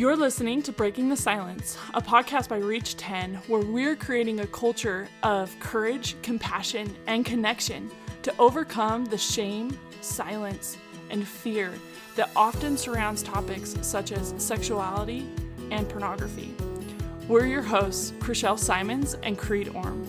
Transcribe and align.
You're 0.00 0.16
listening 0.16 0.62
to 0.62 0.72
Breaking 0.72 1.10
the 1.10 1.16
Silence, 1.16 1.76
a 1.92 2.00
podcast 2.00 2.48
by 2.48 2.56
Reach 2.56 2.96
10, 2.96 3.34
where 3.48 3.60
we're 3.60 3.94
creating 3.94 4.40
a 4.40 4.46
culture 4.46 5.06
of 5.22 5.54
courage, 5.60 6.16
compassion, 6.22 6.96
and 7.06 7.22
connection 7.22 7.90
to 8.22 8.32
overcome 8.38 9.04
the 9.04 9.18
shame, 9.18 9.78
silence, 10.00 10.78
and 11.10 11.28
fear 11.28 11.74
that 12.16 12.30
often 12.34 12.78
surrounds 12.78 13.22
topics 13.22 13.76
such 13.82 14.10
as 14.12 14.32
sexuality 14.38 15.28
and 15.70 15.86
pornography. 15.86 16.54
We're 17.28 17.44
your 17.44 17.60
hosts, 17.60 18.12
Chriselle 18.20 18.58
Simons 18.58 19.18
and 19.22 19.36
Creed 19.36 19.68
Orm. 19.74 20.08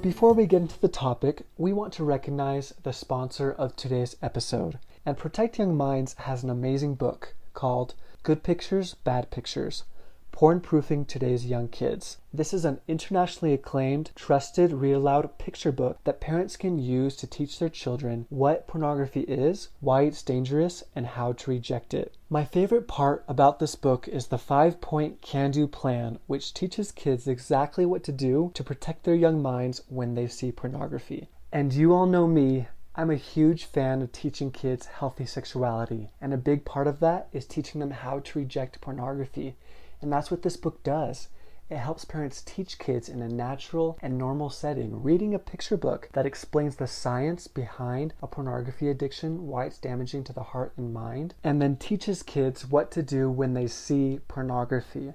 Before 0.00 0.32
we 0.32 0.46
get 0.46 0.62
into 0.62 0.80
the 0.80 0.88
topic, 0.88 1.42
we 1.58 1.74
want 1.74 1.92
to 1.92 2.04
recognize 2.04 2.72
the 2.82 2.94
sponsor 2.94 3.52
of 3.52 3.76
today's 3.76 4.16
episode. 4.22 4.78
And 5.10 5.18
Protect 5.18 5.58
Young 5.58 5.76
Minds 5.76 6.14
has 6.18 6.44
an 6.44 6.50
amazing 6.50 6.94
book 6.94 7.34
called 7.52 7.94
Good 8.22 8.44
Pictures, 8.44 8.94
Bad 8.94 9.28
Pictures 9.32 9.82
Porn 10.30 10.60
Proofing 10.60 11.04
Today's 11.04 11.46
Young 11.46 11.66
Kids. 11.66 12.18
This 12.32 12.54
is 12.54 12.64
an 12.64 12.80
internationally 12.86 13.52
acclaimed, 13.52 14.12
trusted, 14.14 14.72
read 14.72 14.92
aloud 14.92 15.36
picture 15.36 15.72
book 15.72 15.98
that 16.04 16.20
parents 16.20 16.56
can 16.56 16.78
use 16.78 17.16
to 17.16 17.26
teach 17.26 17.58
their 17.58 17.68
children 17.68 18.26
what 18.28 18.68
pornography 18.68 19.22
is, 19.22 19.70
why 19.80 20.02
it's 20.02 20.22
dangerous, 20.22 20.84
and 20.94 21.08
how 21.08 21.32
to 21.32 21.50
reject 21.50 21.92
it. 21.92 22.14
My 22.28 22.44
favorite 22.44 22.86
part 22.86 23.24
about 23.26 23.58
this 23.58 23.74
book 23.74 24.06
is 24.06 24.28
the 24.28 24.38
five 24.38 24.80
point 24.80 25.22
can 25.22 25.50
do 25.50 25.66
plan, 25.66 26.20
which 26.28 26.54
teaches 26.54 26.92
kids 26.92 27.26
exactly 27.26 27.84
what 27.84 28.04
to 28.04 28.12
do 28.12 28.52
to 28.54 28.62
protect 28.62 29.02
their 29.02 29.16
young 29.16 29.42
minds 29.42 29.82
when 29.88 30.14
they 30.14 30.28
see 30.28 30.52
pornography. 30.52 31.28
And 31.50 31.72
you 31.72 31.92
all 31.92 32.06
know 32.06 32.28
me, 32.28 32.68
I'm 33.00 33.08
a 33.08 33.16
huge 33.16 33.64
fan 33.64 34.02
of 34.02 34.12
teaching 34.12 34.50
kids 34.50 34.84
healthy 34.84 35.24
sexuality, 35.24 36.10
and 36.20 36.34
a 36.34 36.36
big 36.36 36.66
part 36.66 36.86
of 36.86 37.00
that 37.00 37.28
is 37.32 37.46
teaching 37.46 37.80
them 37.80 37.92
how 37.92 38.18
to 38.18 38.38
reject 38.38 38.82
pornography. 38.82 39.56
And 40.02 40.12
that's 40.12 40.30
what 40.30 40.42
this 40.42 40.58
book 40.58 40.82
does. 40.82 41.28
It 41.70 41.78
helps 41.78 42.04
parents 42.04 42.42
teach 42.44 42.78
kids 42.78 43.08
in 43.08 43.22
a 43.22 43.28
natural 43.30 43.98
and 44.02 44.18
normal 44.18 44.50
setting, 44.50 45.02
reading 45.02 45.34
a 45.34 45.38
picture 45.38 45.78
book 45.78 46.10
that 46.12 46.26
explains 46.26 46.76
the 46.76 46.86
science 46.86 47.48
behind 47.48 48.12
a 48.22 48.26
pornography 48.26 48.90
addiction, 48.90 49.46
why 49.46 49.64
it's 49.64 49.78
damaging 49.78 50.22
to 50.24 50.34
the 50.34 50.42
heart 50.42 50.74
and 50.76 50.92
mind, 50.92 51.32
and 51.42 51.62
then 51.62 51.76
teaches 51.76 52.22
kids 52.22 52.68
what 52.68 52.90
to 52.90 53.02
do 53.02 53.30
when 53.30 53.54
they 53.54 53.66
see 53.66 54.20
pornography. 54.28 55.14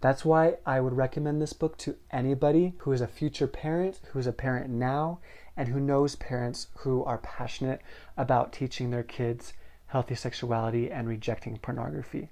That's 0.00 0.24
why 0.24 0.58
I 0.66 0.80
would 0.80 0.96
recommend 0.96 1.42
this 1.42 1.54
book 1.54 1.78
to 1.78 1.96
anybody 2.12 2.74
who 2.78 2.92
is 2.92 3.00
a 3.00 3.08
future 3.08 3.46
parent, 3.48 4.00
who 4.12 4.18
is 4.20 4.26
a 4.26 4.32
parent 4.32 4.70
now, 4.70 5.18
and 5.56 5.68
who 5.68 5.80
knows 5.80 6.16
parents 6.16 6.68
who 6.78 7.04
are 7.04 7.18
passionate 7.18 7.80
about 8.16 8.52
teaching 8.52 8.90
their 8.90 9.02
kids 9.02 9.52
healthy 9.86 10.14
sexuality 10.14 10.90
and 10.90 11.06
rejecting 11.06 11.56
pornography. 11.58 12.28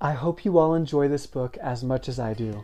I 0.00 0.12
hope 0.12 0.44
you 0.44 0.58
all 0.58 0.74
enjoy 0.74 1.08
this 1.08 1.26
book 1.26 1.56
as 1.56 1.82
much 1.82 2.08
as 2.08 2.20
I 2.20 2.34
do. 2.34 2.62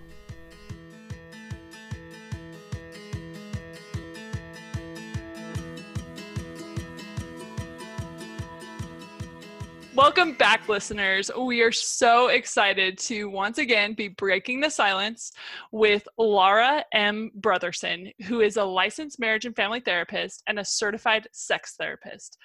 Welcome 9.97 10.35
back, 10.35 10.69
listeners. 10.69 11.33
We 11.37 11.63
are 11.63 11.73
so 11.73 12.29
excited 12.29 12.97
to 12.99 13.25
once 13.25 13.59
again 13.59 13.95
be 13.95 14.07
breaking 14.07 14.61
the 14.61 14.71
silence 14.71 15.33
with 15.73 16.07
Laura 16.17 16.85
M. 16.93 17.33
Brotherson, 17.41 18.13
who 18.27 18.41
is 18.41 18.57
a 18.57 18.65
licensed 18.65 19.19
marriage 19.19 19.47
and 19.47 19.57
family 19.57 19.81
therapist 19.81 20.45
and 20.47 20.61
a 20.61 20.65
certified 20.65 21.27
sex 21.33 21.75
therapist. 21.77 22.39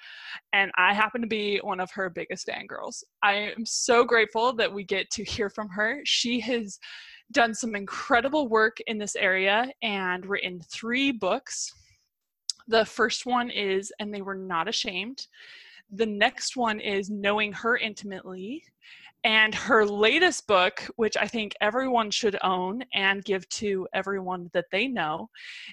And 0.52 0.72
I 0.76 0.92
happen 0.92 1.20
to 1.20 1.28
be 1.28 1.58
one 1.58 1.78
of 1.78 1.88
her 1.92 2.10
biggest 2.10 2.48
fangirls. 2.48 3.04
I 3.22 3.34
am 3.56 3.64
so 3.64 4.02
grateful 4.02 4.52
that 4.54 4.72
we 4.72 4.82
get 4.82 5.08
to 5.10 5.22
hear 5.22 5.48
from 5.48 5.68
her. 5.68 6.00
She 6.04 6.40
has 6.40 6.80
done 7.30 7.54
some 7.54 7.76
incredible 7.76 8.48
work 8.48 8.78
in 8.88 8.98
this 8.98 9.14
area 9.14 9.70
and 9.82 10.26
written 10.26 10.60
three 10.72 11.12
books. 11.12 11.72
The 12.66 12.84
first 12.84 13.24
one 13.24 13.50
is 13.50 13.92
And 14.00 14.12
They 14.12 14.22
Were 14.22 14.34
Not 14.34 14.66
Ashamed 14.66 15.28
the 15.90 16.06
next 16.06 16.56
one 16.56 16.80
is 16.80 17.10
Knowing 17.10 17.52
Her 17.52 17.76
Intimately. 17.76 18.62
And 19.24 19.56
her 19.56 19.84
latest 19.84 20.46
book, 20.46 20.88
which 20.94 21.16
I 21.16 21.26
think 21.26 21.52
everyone 21.60 22.12
should 22.12 22.38
own 22.44 22.84
and 22.94 23.24
give 23.24 23.48
to 23.48 23.88
everyone 23.92 24.50
that 24.52 24.66
they 24.70 24.86
know, 24.86 25.30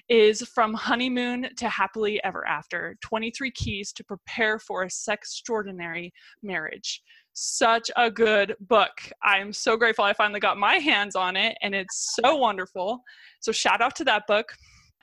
is 0.08 0.42
From 0.42 0.74
Honeymoon 0.74 1.50
to 1.58 1.68
Happily 1.68 2.20
Ever 2.24 2.44
After 2.48 2.96
23 3.00 3.52
Keys 3.52 3.92
to 3.92 4.02
Prepare 4.02 4.58
for 4.58 4.82
a 4.82 4.88
Sextraordinary 4.88 6.10
Marriage. 6.42 7.00
Such 7.34 7.92
a 7.96 8.10
good 8.10 8.56
book. 8.60 8.90
I'm 9.22 9.52
so 9.52 9.76
grateful 9.76 10.04
I 10.04 10.14
finally 10.14 10.40
got 10.40 10.58
my 10.58 10.76
hands 10.76 11.14
on 11.14 11.36
it, 11.36 11.56
and 11.62 11.76
it's 11.76 12.16
so 12.20 12.34
wonderful. 12.34 13.02
So, 13.38 13.52
shout 13.52 13.80
out 13.80 13.94
to 13.96 14.04
that 14.04 14.26
book. 14.26 14.46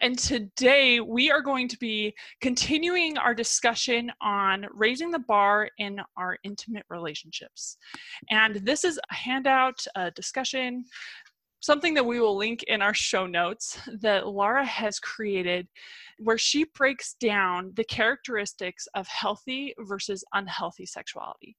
And 0.02 0.18
today 0.18 1.00
we 1.00 1.30
are 1.30 1.42
going 1.42 1.68
to 1.68 1.78
be 1.78 2.16
continuing 2.42 3.20
our 3.20 3.36
discussion 3.36 4.12
on 4.20 4.66
raising 4.74 5.12
the 5.12 5.20
bar 5.20 5.70
in 5.78 6.02
our 6.18 6.40
intimate 6.44 6.86
relationships. 6.90 7.78
And 8.32 8.56
this 8.56 8.84
is 8.84 9.00
a 9.12 9.14
handout, 9.14 9.86
a 9.96 10.10
discussion, 10.10 10.86
something 11.62 11.94
that 11.94 12.06
we 12.06 12.20
will 12.20 12.36
link 12.36 12.64
in 12.64 12.82
our 12.82 12.94
show 12.94 13.28
notes 13.28 13.80
that 14.02 14.28
Laura 14.28 14.66
has 14.66 15.00
created 15.00 15.68
where 16.18 16.38
she 16.38 16.66
breaks 16.76 17.14
down 17.14 17.72
the 17.76 17.84
characteristics 17.84 18.88
of 18.96 19.08
healthy 19.08 19.74
versus 19.80 20.24
unhealthy 20.34 20.86
sexuality. 20.86 21.56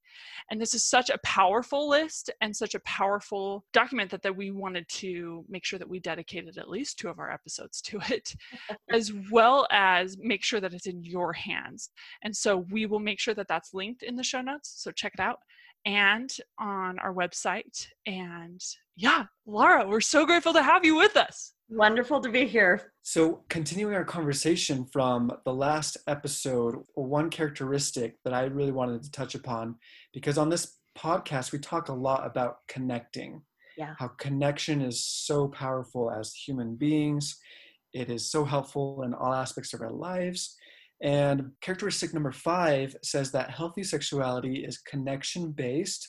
And 0.50 0.60
this 0.60 0.74
is 0.74 0.84
such 0.84 1.10
a 1.10 1.18
powerful 1.24 1.88
list 1.88 2.30
and 2.40 2.54
such 2.54 2.74
a 2.74 2.80
powerful 2.80 3.64
document 3.72 4.10
that, 4.10 4.22
that 4.22 4.36
we 4.36 4.50
wanted 4.50 4.88
to 4.88 5.44
make 5.48 5.64
sure 5.64 5.78
that 5.78 5.88
we 5.88 5.98
dedicated 5.98 6.58
at 6.58 6.68
least 6.68 6.98
two 6.98 7.08
of 7.08 7.18
our 7.18 7.30
episodes 7.30 7.80
to 7.82 8.00
it, 8.10 8.34
as 8.92 9.12
well 9.30 9.66
as 9.70 10.16
make 10.18 10.44
sure 10.44 10.60
that 10.60 10.74
it's 10.74 10.86
in 10.86 11.02
your 11.02 11.32
hands. 11.32 11.90
And 12.22 12.36
so 12.36 12.66
we 12.70 12.86
will 12.86 13.00
make 13.00 13.20
sure 13.20 13.34
that 13.34 13.48
that's 13.48 13.74
linked 13.74 14.02
in 14.02 14.16
the 14.16 14.24
show 14.24 14.42
notes. 14.42 14.74
So 14.76 14.90
check 14.90 15.12
it 15.14 15.20
out 15.20 15.38
and 15.84 16.30
on 16.58 16.98
our 16.98 17.14
website. 17.14 17.86
And 18.06 18.60
yeah, 18.96 19.24
Laura, 19.46 19.86
we're 19.86 20.00
so 20.00 20.26
grateful 20.26 20.52
to 20.52 20.62
have 20.62 20.84
you 20.84 20.96
with 20.96 21.16
us. 21.16 21.54
Wonderful 21.68 22.20
to 22.20 22.30
be 22.30 22.46
here. 22.46 22.92
So, 23.02 23.44
continuing 23.48 23.94
our 23.94 24.04
conversation 24.04 24.84
from 24.92 25.32
the 25.44 25.54
last 25.54 25.96
episode, 26.06 26.76
one 26.94 27.30
characteristic 27.30 28.16
that 28.24 28.34
I 28.34 28.44
really 28.44 28.72
wanted 28.72 29.02
to 29.02 29.10
touch 29.10 29.34
upon, 29.34 29.76
because 30.12 30.36
on 30.36 30.50
this 30.50 30.76
podcast, 30.96 31.50
we 31.50 31.58
talk 31.58 31.88
a 31.88 31.94
lot 31.94 32.26
about 32.26 32.58
connecting. 32.68 33.42
Yeah. 33.78 33.94
How 33.98 34.08
connection 34.08 34.82
is 34.82 35.02
so 35.02 35.48
powerful 35.48 36.10
as 36.10 36.34
human 36.34 36.76
beings. 36.76 37.38
It 37.94 38.10
is 38.10 38.30
so 38.30 38.44
helpful 38.44 39.02
in 39.02 39.14
all 39.14 39.32
aspects 39.32 39.72
of 39.72 39.80
our 39.80 39.90
lives. 39.90 40.56
And 41.02 41.50
characteristic 41.60 42.14
number 42.14 42.32
five 42.32 42.94
says 43.02 43.32
that 43.32 43.50
healthy 43.50 43.82
sexuality 43.82 44.64
is 44.64 44.78
connection 44.78 45.52
based 45.52 46.08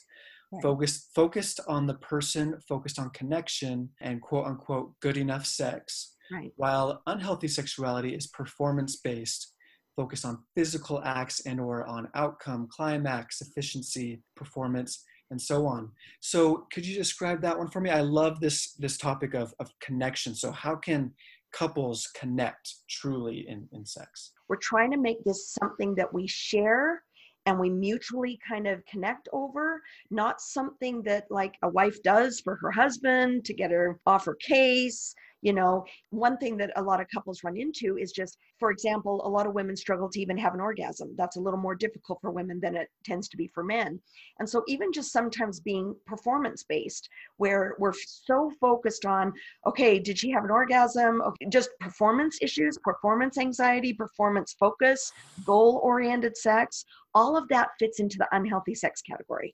focused 0.62 1.10
focused 1.16 1.60
on 1.68 1.88
the 1.88 1.96
person 1.96 2.56
focused 2.70 3.00
on 3.00 3.10
connection 3.10 3.90
and 4.02 4.22
quote 4.22 4.46
unquote 4.46 4.92
good 5.00 5.18
enough 5.18 5.48
sex 5.48 6.16
right. 6.32 6.52
while 6.58 7.02
unhealthy 7.08 7.48
sexuality 7.48 8.14
is 8.14 8.28
performance 8.28 8.98
based 8.98 9.54
focused 9.96 10.26
on 10.26 10.44
physical 10.56 11.02
acts 11.04 11.46
and 11.46 11.60
or 11.60 11.86
on 11.86 12.08
outcome 12.16 12.68
climax 12.72 13.42
efficiency 13.42 14.22
performance 14.36 15.04
and 15.32 15.42
so 15.42 15.66
on. 15.66 15.90
So 16.20 16.68
could 16.72 16.86
you 16.86 16.96
describe 16.96 17.42
that 17.42 17.58
one 17.58 17.70
for 17.70 17.82
me? 17.82 17.90
I 17.90 18.02
love 18.02 18.40
this 18.40 18.74
this 18.74 18.98
topic 18.98 19.34
of, 19.34 19.54
of 19.60 19.70
connection. 19.82 20.36
So 20.36 20.52
how 20.52 20.76
can 20.76 21.12
couples 21.54 22.10
connect 22.20 22.74
truly 22.90 23.46
in, 23.48 23.68
in 23.74 23.86
sex 23.86 24.32
we're 24.54 24.58
trying 24.58 24.92
to 24.92 24.98
make 24.98 25.24
this 25.24 25.50
something 25.60 25.96
that 25.96 26.14
we 26.14 26.28
share 26.28 27.02
and 27.48 27.60
we 27.60 27.72
mutually 27.72 28.40
kind 28.48 28.68
of 28.68 28.86
connect 28.86 29.28
over, 29.34 29.82
not 30.12 30.40
something 30.40 31.02
that 31.02 31.26
like 31.32 31.56
a 31.64 31.68
wife 31.70 32.04
does 32.04 32.40
for 32.40 32.56
her 32.58 32.70
husband 32.70 33.46
to 33.46 33.54
get 33.56 33.72
her 33.72 34.00
off 34.06 34.26
her 34.26 34.36
case, 34.36 35.16
you 35.44 35.54
know 35.54 35.86
one 36.10 36.38
thing 36.38 36.58
that 36.58 36.72
a 36.78 36.82
lot 36.82 37.02
of 37.02 37.08
couples 37.14 37.44
run 37.44 37.58
into 37.58 37.98
is 37.98 38.12
just 38.12 38.38
for 38.60 38.72
example 38.72 39.22
a 39.26 39.30
lot 39.30 39.46
of 39.46 39.54
women 39.54 39.76
struggle 39.76 40.10
to 40.10 40.20
even 40.20 40.38
have 40.38 40.54
an 40.54 40.62
orgasm. 40.62 41.14
That's 41.18 41.36
a 41.36 41.42
little 41.42 41.60
more 41.60 41.76
difficult 41.76 42.20
for 42.22 42.32
women 42.32 42.60
than 42.60 42.76
it 42.76 42.88
tends 43.04 43.28
to 43.30 43.38
be 43.38 43.48
for 43.54 43.64
men. 43.64 44.00
And 44.40 44.50
so 44.50 44.64
even 44.68 44.92
just 44.92 45.12
sometimes 45.12 45.60
being 45.60 45.96
performance 46.08 46.64
based 46.64 47.10
where 47.38 47.76
we're 47.78 47.94
so 47.94 48.52
focused 48.60 49.06
on 49.06 49.34
okay 49.68 50.00
did 50.00 50.18
she 50.18 50.32
have 50.32 50.46
an 50.46 50.52
orgasm? 50.52 51.22
Okay, 51.22 51.48
just 51.50 51.70
performance 51.80 52.40
issues 52.42 52.78
performance 52.78 53.38
anxiety 53.38 53.94
performance 53.94 54.56
focus 54.58 55.12
goal 55.46 55.82
oriented 55.84 56.38
sex 56.38 56.86
all 57.14 57.38
of 57.38 57.48
that 57.50 57.70
fits 57.80 58.00
into 58.00 58.18
the 58.18 58.28
unhealthy 58.32 58.74
sex 58.74 59.02
category. 59.02 59.54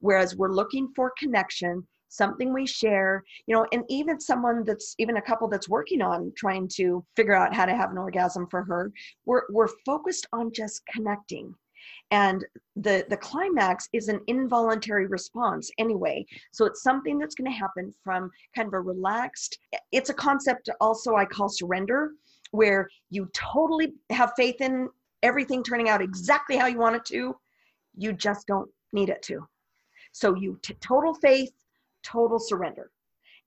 Whereas 0.00 0.36
we're 0.36 0.52
looking 0.52 0.88
for 0.94 1.12
connection 1.18 1.86
something 2.08 2.52
we 2.52 2.66
share, 2.66 3.22
you 3.46 3.54
know, 3.54 3.66
and 3.72 3.84
even 3.88 4.20
someone 4.20 4.64
that's 4.64 4.94
even 4.98 5.16
a 5.16 5.22
couple 5.22 5.48
that's 5.48 5.68
working 5.68 6.02
on 6.02 6.32
trying 6.36 6.68
to 6.68 7.04
figure 7.16 7.34
out 7.34 7.54
how 7.54 7.66
to 7.66 7.74
have 7.74 7.90
an 7.90 7.98
orgasm 7.98 8.46
for 8.50 8.62
her, 8.64 8.92
we're 9.26 9.42
we're 9.50 9.68
focused 9.84 10.26
on 10.32 10.52
just 10.52 10.82
connecting. 10.86 11.54
and 12.10 12.44
the 12.76 13.04
the 13.08 13.16
climax 13.16 13.88
is 13.92 14.08
an 14.08 14.20
involuntary 14.26 15.06
response 15.06 15.70
anyway 15.78 16.24
so 16.52 16.64
it's 16.64 16.82
something 16.82 17.18
that's 17.18 17.34
going 17.34 17.50
to 17.50 17.56
happen 17.56 17.92
from 18.02 18.30
kind 18.54 18.66
of 18.68 18.74
a 18.74 18.80
relaxed 18.80 19.58
it's 19.92 20.10
a 20.10 20.14
concept 20.14 20.68
also 20.80 21.14
i 21.16 21.24
call 21.24 21.48
surrender 21.48 22.12
where 22.50 22.88
you 23.10 23.28
totally 23.34 23.92
have 24.10 24.32
faith 24.36 24.60
in 24.60 24.88
everything 25.22 25.62
turning 25.62 25.88
out 25.88 26.00
exactly 26.02 26.56
how 26.56 26.66
you 26.66 26.78
want 26.78 26.96
it 26.96 27.04
to 27.04 27.36
you 27.96 28.12
just 28.12 28.46
don't 28.46 28.70
need 28.92 29.08
it 29.08 29.22
to 29.22 29.46
so 30.12 30.34
you 30.34 30.58
t- 30.62 30.74
total 30.80 31.14
faith 31.14 31.52
total 32.02 32.38
surrender 32.38 32.90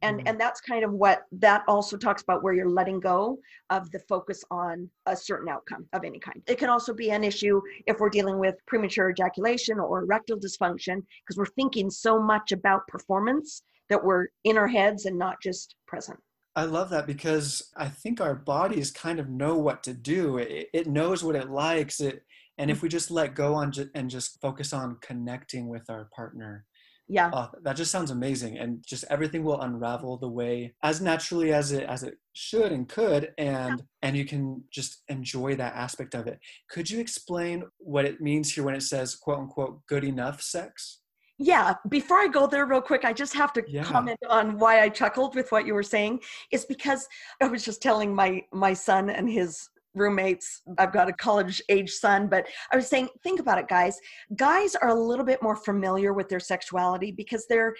and 0.01 0.19
mm-hmm. 0.19 0.27
and 0.27 0.39
that's 0.39 0.61
kind 0.61 0.83
of 0.83 0.91
what 0.91 1.23
that 1.31 1.63
also 1.67 1.97
talks 1.97 2.21
about 2.21 2.43
where 2.43 2.53
you're 2.53 2.69
letting 2.69 2.99
go 2.99 3.37
of 3.69 3.89
the 3.91 3.99
focus 3.99 4.43
on 4.51 4.89
a 5.05 5.15
certain 5.15 5.49
outcome 5.49 5.85
of 5.93 6.03
any 6.03 6.19
kind 6.19 6.41
it 6.47 6.57
can 6.57 6.69
also 6.69 6.93
be 6.93 7.11
an 7.11 7.23
issue 7.23 7.61
if 7.87 7.99
we're 7.99 8.09
dealing 8.09 8.39
with 8.39 8.55
premature 8.67 9.09
ejaculation 9.09 9.79
or 9.79 10.03
erectile 10.03 10.39
dysfunction 10.39 11.01
because 11.25 11.37
we're 11.37 11.45
thinking 11.45 11.89
so 11.89 12.21
much 12.21 12.51
about 12.51 12.87
performance 12.87 13.63
that 13.89 14.03
we're 14.03 14.27
in 14.43 14.57
our 14.57 14.67
heads 14.67 15.05
and 15.05 15.17
not 15.17 15.41
just 15.41 15.75
present 15.87 16.19
I 16.53 16.65
love 16.65 16.89
that 16.89 17.07
because 17.07 17.71
I 17.77 17.87
think 17.87 18.19
our 18.19 18.35
bodies 18.35 18.91
kind 18.91 19.19
of 19.21 19.29
know 19.29 19.55
what 19.57 19.83
to 19.83 19.93
do. 19.93 20.37
It, 20.37 20.67
it 20.73 20.87
knows 20.87 21.23
what 21.23 21.37
it 21.37 21.49
likes. 21.49 22.01
It, 22.01 22.25
and 22.57 22.69
if 22.69 22.79
mm. 22.79 22.81
we 22.81 22.89
just 22.89 23.09
let 23.09 23.35
go 23.35 23.53
on 23.53 23.71
ju- 23.71 23.89
and 23.95 24.09
just 24.09 24.41
focus 24.41 24.73
on 24.73 24.97
connecting 25.01 25.69
with 25.69 25.89
our 25.89 26.09
partner, 26.13 26.65
yeah 27.07 27.29
oh, 27.33 27.49
that 27.63 27.75
just 27.75 27.91
sounds 27.91 28.11
amazing 28.11 28.57
and 28.57 28.83
just 28.85 29.03
everything 29.09 29.43
will 29.43 29.59
unravel 29.61 30.17
the 30.17 30.27
way 30.27 30.73
as 30.83 31.01
naturally 31.01 31.53
as 31.53 31.71
it 31.71 31.83
as 31.83 32.03
it 32.03 32.15
should 32.33 32.71
and 32.71 32.87
could 32.87 33.33
and 33.37 33.79
yeah. 33.79 33.85
and 34.01 34.15
you 34.15 34.25
can 34.25 34.63
just 34.71 35.03
enjoy 35.09 35.55
that 35.55 35.75
aspect 35.75 36.15
of 36.15 36.27
it 36.27 36.39
could 36.69 36.89
you 36.89 36.99
explain 36.99 37.63
what 37.77 38.05
it 38.05 38.21
means 38.21 38.53
here 38.53 38.63
when 38.63 38.75
it 38.75 38.83
says 38.83 39.15
quote 39.15 39.39
unquote 39.39 39.85
good 39.87 40.03
enough 40.03 40.41
sex 40.41 40.99
yeah 41.37 41.73
before 41.89 42.19
i 42.19 42.27
go 42.27 42.47
there 42.47 42.65
real 42.65 42.81
quick 42.81 43.03
i 43.03 43.11
just 43.11 43.33
have 43.33 43.51
to 43.51 43.63
yeah. 43.67 43.83
comment 43.83 44.19
on 44.29 44.57
why 44.57 44.81
i 44.81 44.87
chuckled 44.87 45.35
with 45.35 45.51
what 45.51 45.65
you 45.65 45.73
were 45.73 45.83
saying 45.83 46.19
is 46.51 46.65
because 46.65 47.07
i 47.41 47.47
was 47.47 47.65
just 47.65 47.81
telling 47.81 48.13
my 48.13 48.41
my 48.53 48.73
son 48.73 49.09
and 49.09 49.29
his 49.29 49.67
roommates. 49.95 50.61
I've 50.77 50.93
got 50.93 51.09
a 51.09 51.13
college 51.13 51.61
age 51.69 51.91
son, 51.91 52.27
but 52.27 52.47
I 52.71 52.75
was 52.75 52.87
saying, 52.87 53.09
think 53.23 53.39
about 53.39 53.57
it, 53.57 53.67
guys. 53.67 53.97
Guys 54.35 54.75
are 54.75 54.89
a 54.89 54.95
little 54.95 55.25
bit 55.25 55.41
more 55.41 55.55
familiar 55.55 56.13
with 56.13 56.29
their 56.29 56.39
sexuality 56.39 57.11
because 57.11 57.45
they're 57.47 57.73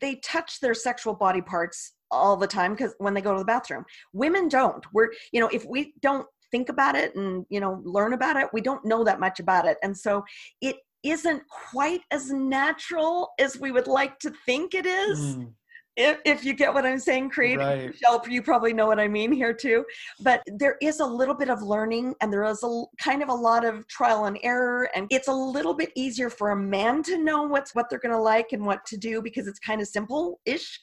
they 0.00 0.16
touch 0.16 0.60
their 0.60 0.74
sexual 0.74 1.14
body 1.14 1.40
parts 1.40 1.94
all 2.12 2.36
the 2.36 2.46
time 2.46 2.74
because 2.74 2.94
when 2.98 3.12
they 3.12 3.20
go 3.20 3.32
to 3.32 3.38
the 3.40 3.44
bathroom. 3.44 3.84
Women 4.12 4.48
don't. 4.48 4.84
We're, 4.92 5.10
you 5.32 5.40
know, 5.40 5.48
if 5.48 5.64
we 5.64 5.94
don't 6.00 6.26
think 6.52 6.68
about 6.68 6.94
it 6.94 7.14
and, 7.16 7.44
you 7.50 7.60
know, 7.60 7.80
learn 7.84 8.12
about 8.12 8.36
it, 8.36 8.48
we 8.52 8.60
don't 8.60 8.84
know 8.84 9.02
that 9.04 9.20
much 9.20 9.40
about 9.40 9.66
it. 9.66 9.78
And 9.82 9.96
so 9.96 10.22
it 10.60 10.76
isn't 11.02 11.42
quite 11.48 12.02
as 12.10 12.30
natural 12.30 13.30
as 13.40 13.58
we 13.58 13.72
would 13.72 13.88
like 13.88 14.18
to 14.20 14.32
think 14.46 14.74
it 14.74 14.86
is. 14.86 15.36
Mm 15.36 15.54
if, 15.96 16.18
if 16.24 16.44
you 16.44 16.54
get 16.54 16.72
what 16.72 16.86
I'm 16.86 16.98
saying, 16.98 17.30
Creed. 17.30 17.58
Right. 17.58 17.88
Michelle, 17.88 18.22
you 18.28 18.42
probably 18.42 18.72
know 18.72 18.86
what 18.86 19.00
I 19.00 19.08
mean 19.08 19.32
here 19.32 19.52
too. 19.52 19.84
But 20.20 20.42
there 20.46 20.76
is 20.80 21.00
a 21.00 21.06
little 21.06 21.34
bit 21.34 21.50
of 21.50 21.62
learning 21.62 22.14
and 22.20 22.32
there 22.32 22.44
is 22.44 22.62
a 22.62 22.84
kind 22.98 23.22
of 23.22 23.28
a 23.28 23.34
lot 23.34 23.64
of 23.64 23.86
trial 23.88 24.26
and 24.26 24.38
error. 24.42 24.88
And 24.94 25.06
it's 25.10 25.28
a 25.28 25.32
little 25.32 25.74
bit 25.74 25.90
easier 25.94 26.30
for 26.30 26.50
a 26.50 26.56
man 26.56 27.02
to 27.04 27.18
know 27.18 27.42
what's 27.42 27.74
what 27.74 27.90
they're 27.90 27.98
gonna 27.98 28.20
like 28.20 28.52
and 28.52 28.64
what 28.64 28.84
to 28.86 28.96
do 28.96 29.20
because 29.20 29.46
it's 29.46 29.58
kind 29.58 29.80
of 29.80 29.88
simple-ish. 29.88 30.80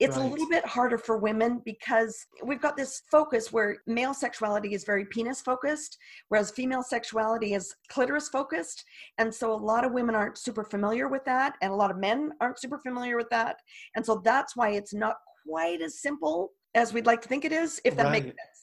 It's 0.00 0.16
right. 0.16 0.26
a 0.26 0.28
little 0.28 0.48
bit 0.48 0.64
harder 0.64 0.96
for 0.96 1.18
women 1.18 1.60
because 1.64 2.26
we've 2.42 2.60
got 2.60 2.76
this 2.76 3.02
focus 3.10 3.52
where 3.52 3.76
male 3.86 4.14
sexuality 4.14 4.72
is 4.72 4.82
very 4.84 5.04
penis 5.04 5.42
focused, 5.42 5.98
whereas 6.28 6.50
female 6.50 6.82
sexuality 6.82 7.52
is 7.52 7.74
clitoris 7.88 8.30
focused. 8.30 8.82
And 9.18 9.32
so 9.32 9.52
a 9.52 9.54
lot 9.54 9.84
of 9.84 9.92
women 9.92 10.14
aren't 10.14 10.38
super 10.38 10.64
familiar 10.64 11.08
with 11.08 11.24
that, 11.26 11.54
and 11.60 11.70
a 11.70 11.76
lot 11.76 11.90
of 11.90 11.98
men 11.98 12.32
aren't 12.40 12.58
super 12.58 12.78
familiar 12.78 13.16
with 13.16 13.28
that. 13.28 13.56
And 13.94 14.04
so 14.04 14.22
that's 14.24 14.56
why 14.56 14.70
it's 14.70 14.94
not 14.94 15.16
quite 15.46 15.82
as 15.82 16.00
simple 16.00 16.52
as 16.74 16.94
we'd 16.94 17.06
like 17.06 17.20
to 17.22 17.28
think 17.28 17.44
it 17.44 17.52
is, 17.52 17.80
if 17.84 17.94
that 17.96 18.04
right. 18.04 18.12
makes 18.12 18.26
sense. 18.26 18.60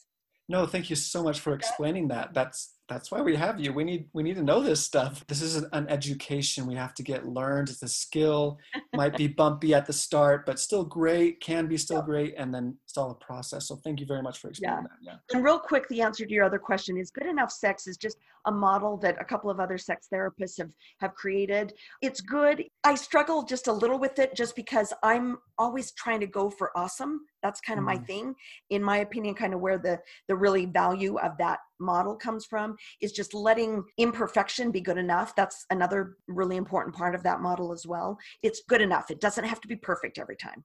No, 0.48 0.66
thank 0.66 0.88
you 0.88 0.96
so 0.96 1.22
much 1.22 1.40
for 1.40 1.52
explaining 1.52 2.08
that. 2.08 2.32
That's 2.32 2.74
that's 2.88 3.10
why 3.10 3.20
we 3.20 3.36
have 3.36 3.60
you. 3.60 3.72
We 3.72 3.84
need 3.84 4.08
we 4.14 4.22
need 4.22 4.36
to 4.36 4.42
know 4.42 4.60
this 4.60 4.80
stuff. 4.80 5.26
This 5.26 5.42
is 5.42 5.56
an 5.56 5.86
education 5.88 6.66
we 6.66 6.74
have 6.74 6.94
to 6.94 7.02
get 7.02 7.26
learned. 7.26 7.68
It's 7.68 7.82
a 7.82 7.88
skill. 7.88 8.58
Might 8.98 9.16
be 9.16 9.28
bumpy 9.28 9.74
at 9.74 9.86
the 9.86 9.92
start, 9.92 10.44
but 10.44 10.58
still 10.58 10.84
great. 10.84 11.40
Can 11.40 11.68
be 11.68 11.76
still 11.76 12.02
great, 12.02 12.34
and 12.36 12.52
then 12.52 12.76
it's 12.84 12.98
all 12.98 13.12
a 13.12 13.14
process. 13.14 13.68
So 13.68 13.76
thank 13.76 14.00
you 14.00 14.06
very 14.06 14.22
much 14.22 14.40
for 14.40 14.48
explaining 14.48 14.86
yeah. 14.90 15.12
that. 15.12 15.18
Yeah. 15.30 15.36
And 15.36 15.44
real 15.44 15.60
quick, 15.60 15.86
the 15.88 16.02
answer 16.02 16.26
to 16.26 16.32
your 16.32 16.44
other 16.44 16.58
question 16.58 16.98
is 16.98 17.12
good 17.12 17.26
enough 17.26 17.52
sex 17.52 17.86
is 17.86 17.96
just 17.96 18.16
a 18.46 18.50
model 18.50 18.96
that 18.96 19.16
a 19.20 19.24
couple 19.24 19.50
of 19.50 19.60
other 19.60 19.78
sex 19.78 20.08
therapists 20.12 20.58
have 20.58 20.70
have 20.98 21.14
created. 21.14 21.74
It's 22.02 22.20
good. 22.20 22.64
I 22.82 22.96
struggle 22.96 23.44
just 23.44 23.68
a 23.68 23.72
little 23.72 24.00
with 24.00 24.18
it, 24.18 24.34
just 24.34 24.56
because 24.56 24.92
I'm 25.04 25.38
always 25.58 25.92
trying 25.92 26.20
to 26.20 26.26
go 26.26 26.50
for 26.50 26.76
awesome. 26.76 27.20
That's 27.42 27.60
kind 27.60 27.78
of 27.78 27.82
mm. 27.82 27.86
my 27.86 27.98
thing, 27.98 28.34
in 28.70 28.82
my 28.82 28.98
opinion. 28.98 29.34
Kind 29.34 29.54
of 29.54 29.60
where 29.60 29.78
the 29.78 29.98
the 30.28 30.36
really 30.36 30.66
value 30.66 31.18
of 31.18 31.32
that 31.38 31.60
model 31.80 32.16
comes 32.16 32.44
from 32.44 32.76
is 33.00 33.12
just 33.12 33.34
letting 33.34 33.82
imperfection 33.98 34.70
be 34.70 34.80
good 34.80 34.98
enough. 34.98 35.34
That's 35.36 35.64
another 35.70 36.16
really 36.26 36.56
important 36.56 36.94
part 36.96 37.14
of 37.14 37.22
that 37.22 37.40
model 37.40 37.72
as 37.72 37.86
well. 37.86 38.18
It's 38.42 38.62
good 38.68 38.80
enough. 38.80 39.10
It 39.10 39.20
doesn't 39.20 39.44
have 39.44 39.60
to 39.60 39.68
be 39.68 39.76
perfect 39.76 40.18
every 40.18 40.36
time. 40.36 40.64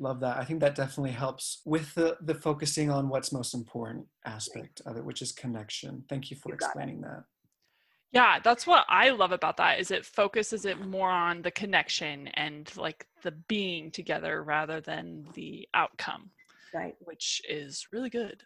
Love 0.00 0.20
that. 0.20 0.38
I 0.38 0.44
think 0.44 0.60
that 0.60 0.74
definitely 0.74 1.12
helps 1.12 1.62
with 1.64 1.94
the, 1.94 2.16
the 2.20 2.34
focusing 2.34 2.90
on 2.90 3.08
what's 3.08 3.32
most 3.32 3.54
important 3.54 4.06
aspect 4.26 4.82
of 4.86 4.96
it, 4.96 5.04
which 5.04 5.22
is 5.22 5.30
connection. 5.30 6.04
Thank 6.08 6.30
you 6.30 6.36
for 6.36 6.48
you 6.48 6.54
explaining 6.54 7.00
that. 7.02 7.22
Yeah, 8.14 8.38
that's 8.38 8.64
what 8.64 8.86
I 8.88 9.10
love 9.10 9.32
about 9.32 9.56
that 9.56 9.80
is 9.80 9.90
it 9.90 10.06
focuses 10.06 10.64
it 10.66 10.86
more 10.86 11.10
on 11.10 11.42
the 11.42 11.50
connection 11.50 12.28
and 12.28 12.70
like 12.76 13.06
the 13.24 13.32
being 13.32 13.90
together 13.90 14.44
rather 14.44 14.80
than 14.80 15.26
the 15.34 15.68
outcome. 15.74 16.30
Right. 16.72 16.94
Which 17.00 17.42
is 17.48 17.88
really 17.92 18.10
good. 18.10 18.44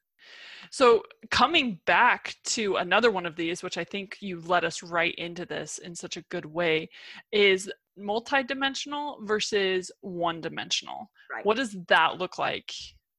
So, 0.70 1.02
coming 1.30 1.80
back 1.86 2.34
to 2.44 2.76
another 2.76 3.10
one 3.10 3.26
of 3.26 3.36
these, 3.36 3.62
which 3.62 3.78
I 3.78 3.84
think 3.84 4.16
you 4.20 4.40
led 4.40 4.64
us 4.64 4.82
right 4.82 5.14
into 5.16 5.44
this 5.46 5.78
in 5.78 5.94
such 5.94 6.16
a 6.16 6.22
good 6.22 6.44
way, 6.44 6.88
is 7.30 7.70
multidimensional 7.98 9.26
versus 9.26 9.90
one 10.00 10.40
dimensional. 10.40 11.10
Right. 11.32 11.44
What 11.44 11.56
does 11.56 11.76
that 11.88 12.18
look 12.18 12.38
like? 12.38 12.72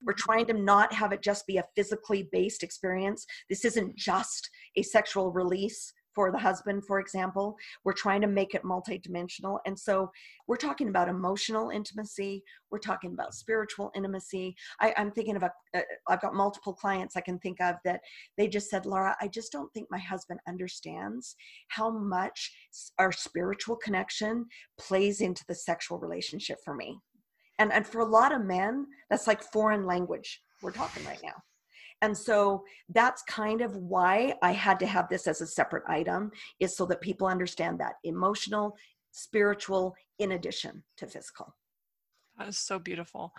We're 0.03 0.13
trying 0.13 0.45
to 0.47 0.53
not 0.53 0.93
have 0.93 1.11
it 1.11 1.21
just 1.21 1.45
be 1.45 1.57
a 1.57 1.65
physically 1.75 2.27
based 2.31 2.63
experience. 2.63 3.25
This 3.49 3.65
isn't 3.65 3.95
just 3.95 4.49
a 4.75 4.81
sexual 4.81 5.31
release 5.31 5.93
for 6.13 6.31
the 6.31 6.37
husband, 6.37 6.85
for 6.85 6.99
example. 6.99 7.55
We're 7.83 7.93
trying 7.93 8.21
to 8.21 8.27
make 8.27 8.55
it 8.55 8.63
multidimensional. 8.63 9.59
And 9.65 9.77
so 9.77 10.11
we're 10.47 10.57
talking 10.57 10.89
about 10.89 11.09
emotional 11.09 11.69
intimacy. 11.69 12.43
We're 12.71 12.79
talking 12.79 13.13
about 13.13 13.33
spiritual 13.33 13.91
intimacy. 13.95 14.55
I, 14.79 14.93
am 14.97 15.11
thinking 15.11 15.35
of 15.35 15.43
a, 15.43 15.51
uh, 15.75 15.81
I've 16.07 16.21
got 16.21 16.33
multiple 16.33 16.73
clients 16.73 17.15
I 17.15 17.21
can 17.21 17.39
think 17.39 17.61
of 17.61 17.75
that 17.85 18.01
they 18.37 18.47
just 18.47 18.69
said, 18.69 18.85
Laura, 18.85 19.15
I 19.21 19.27
just 19.27 19.51
don't 19.51 19.71
think 19.73 19.87
my 19.89 19.99
husband 19.99 20.39
understands 20.47 21.35
how 21.69 21.89
much 21.89 22.51
our 22.97 23.11
spiritual 23.11 23.75
connection 23.75 24.45
plays 24.77 25.21
into 25.21 25.43
the 25.47 25.55
sexual 25.55 25.99
relationship 25.99 26.57
for 26.63 26.75
me. 26.75 26.99
And, 27.59 27.73
and 27.73 27.85
for 27.85 27.99
a 27.99 28.05
lot 28.05 28.33
of 28.33 28.41
men, 28.41 28.87
that's 29.09 29.27
like 29.27 29.43
foreign 29.43 29.85
language 29.85 30.41
we're 30.61 30.71
talking 30.71 31.05
right 31.05 31.19
now. 31.23 31.33
And 32.01 32.17
so 32.17 32.63
that's 32.89 33.21
kind 33.23 33.61
of 33.61 33.75
why 33.75 34.35
I 34.41 34.51
had 34.51 34.79
to 34.79 34.87
have 34.87 35.09
this 35.09 35.27
as 35.27 35.41
a 35.41 35.47
separate 35.47 35.83
item, 35.87 36.31
is 36.59 36.75
so 36.75 36.85
that 36.87 37.01
people 37.01 37.27
understand 37.27 37.79
that 37.79 37.95
emotional, 38.03 38.75
spiritual, 39.11 39.95
in 40.19 40.33
addition 40.33 40.83
to 40.97 41.07
physical. 41.07 41.55
That 42.37 42.47
is 42.47 42.57
so 42.57 42.79
beautiful. 42.79 43.33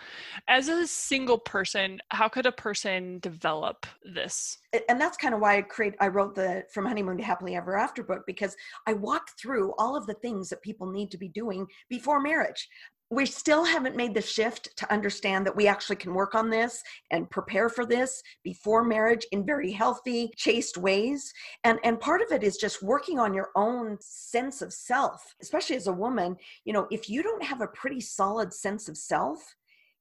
As 0.46 0.68
a 0.68 0.86
single 0.86 1.38
person, 1.38 2.00
how 2.10 2.28
could 2.28 2.44
a 2.44 2.52
person 2.52 3.18
develop 3.20 3.86
this? 4.04 4.58
And 4.90 5.00
that's 5.00 5.16
kind 5.16 5.32
of 5.32 5.40
why 5.40 5.56
I 5.56 5.62
create 5.62 5.94
I 6.00 6.08
wrote 6.08 6.34
the 6.34 6.64
From 6.74 6.84
Honeymoon 6.84 7.16
to 7.16 7.24
Happily 7.24 7.56
Ever 7.56 7.78
After 7.78 8.02
book 8.02 8.24
because 8.26 8.54
I 8.86 8.92
walked 8.92 9.40
through 9.40 9.72
all 9.78 9.96
of 9.96 10.06
the 10.06 10.14
things 10.14 10.50
that 10.50 10.60
people 10.60 10.90
need 10.90 11.10
to 11.12 11.18
be 11.18 11.28
doing 11.28 11.66
before 11.88 12.20
marriage 12.20 12.68
we 13.10 13.26
still 13.26 13.64
haven't 13.64 13.96
made 13.96 14.14
the 14.14 14.22
shift 14.22 14.76
to 14.76 14.92
understand 14.92 15.44
that 15.44 15.56
we 15.56 15.66
actually 15.66 15.96
can 15.96 16.14
work 16.14 16.36
on 16.36 16.48
this 16.48 16.82
and 17.10 17.28
prepare 17.28 17.68
for 17.68 17.84
this 17.84 18.22
before 18.44 18.84
marriage 18.84 19.26
in 19.32 19.44
very 19.44 19.72
healthy 19.72 20.30
chaste 20.36 20.78
ways. 20.78 21.32
And 21.64 21.80
and 21.82 21.98
part 21.98 22.22
of 22.22 22.30
it 22.30 22.44
is 22.44 22.56
just 22.56 22.82
working 22.82 23.18
on 23.18 23.34
your 23.34 23.50
own 23.56 23.98
sense 24.00 24.62
of 24.62 24.72
self 24.72 25.34
especially 25.42 25.76
as 25.76 25.88
a 25.88 25.92
woman. 25.92 26.36
You 26.64 26.72
know 26.72 26.86
if 26.90 27.10
you 27.10 27.22
don't 27.22 27.42
have 27.42 27.60
a 27.60 27.66
pretty 27.68 28.00
solid 28.00 28.54
sense 28.54 28.88
of 28.88 28.96
self 28.96 29.56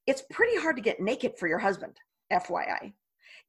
it's 0.06 0.24
pretty 0.32 0.58
hard 0.58 0.76
to 0.76 0.82
get 0.82 1.00
naked 1.00 1.38
for 1.38 1.48
your 1.48 1.60
husband 1.60 1.98
fyi 2.32 2.94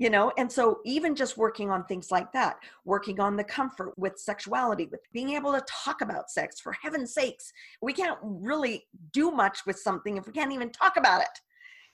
you 0.01 0.11
know 0.11 0.33
and 0.39 0.51
so 0.51 0.81
even 0.85 1.15
just 1.15 1.37
working 1.37 1.71
on 1.71 1.85
things 1.85 2.11
like 2.11 2.33
that 2.33 2.57
working 2.85 3.21
on 3.21 3.37
the 3.37 3.45
comfort 3.45 3.93
with 3.97 4.19
sexuality 4.19 4.89
with 4.91 5.01
being 5.13 5.31
able 5.31 5.53
to 5.53 5.63
talk 5.69 6.01
about 6.01 6.31
sex 6.31 6.59
for 6.59 6.73
heaven's 6.73 7.15
sakes 7.15 7.53
we 7.83 7.93
can't 7.93 8.19
really 8.23 8.85
do 9.13 9.31
much 9.31 9.61
with 9.67 9.79
something 9.79 10.17
if 10.17 10.27
we 10.27 10.33
can't 10.33 10.53
even 10.53 10.71
talk 10.71 10.97
about 10.97 11.21
it 11.21 11.39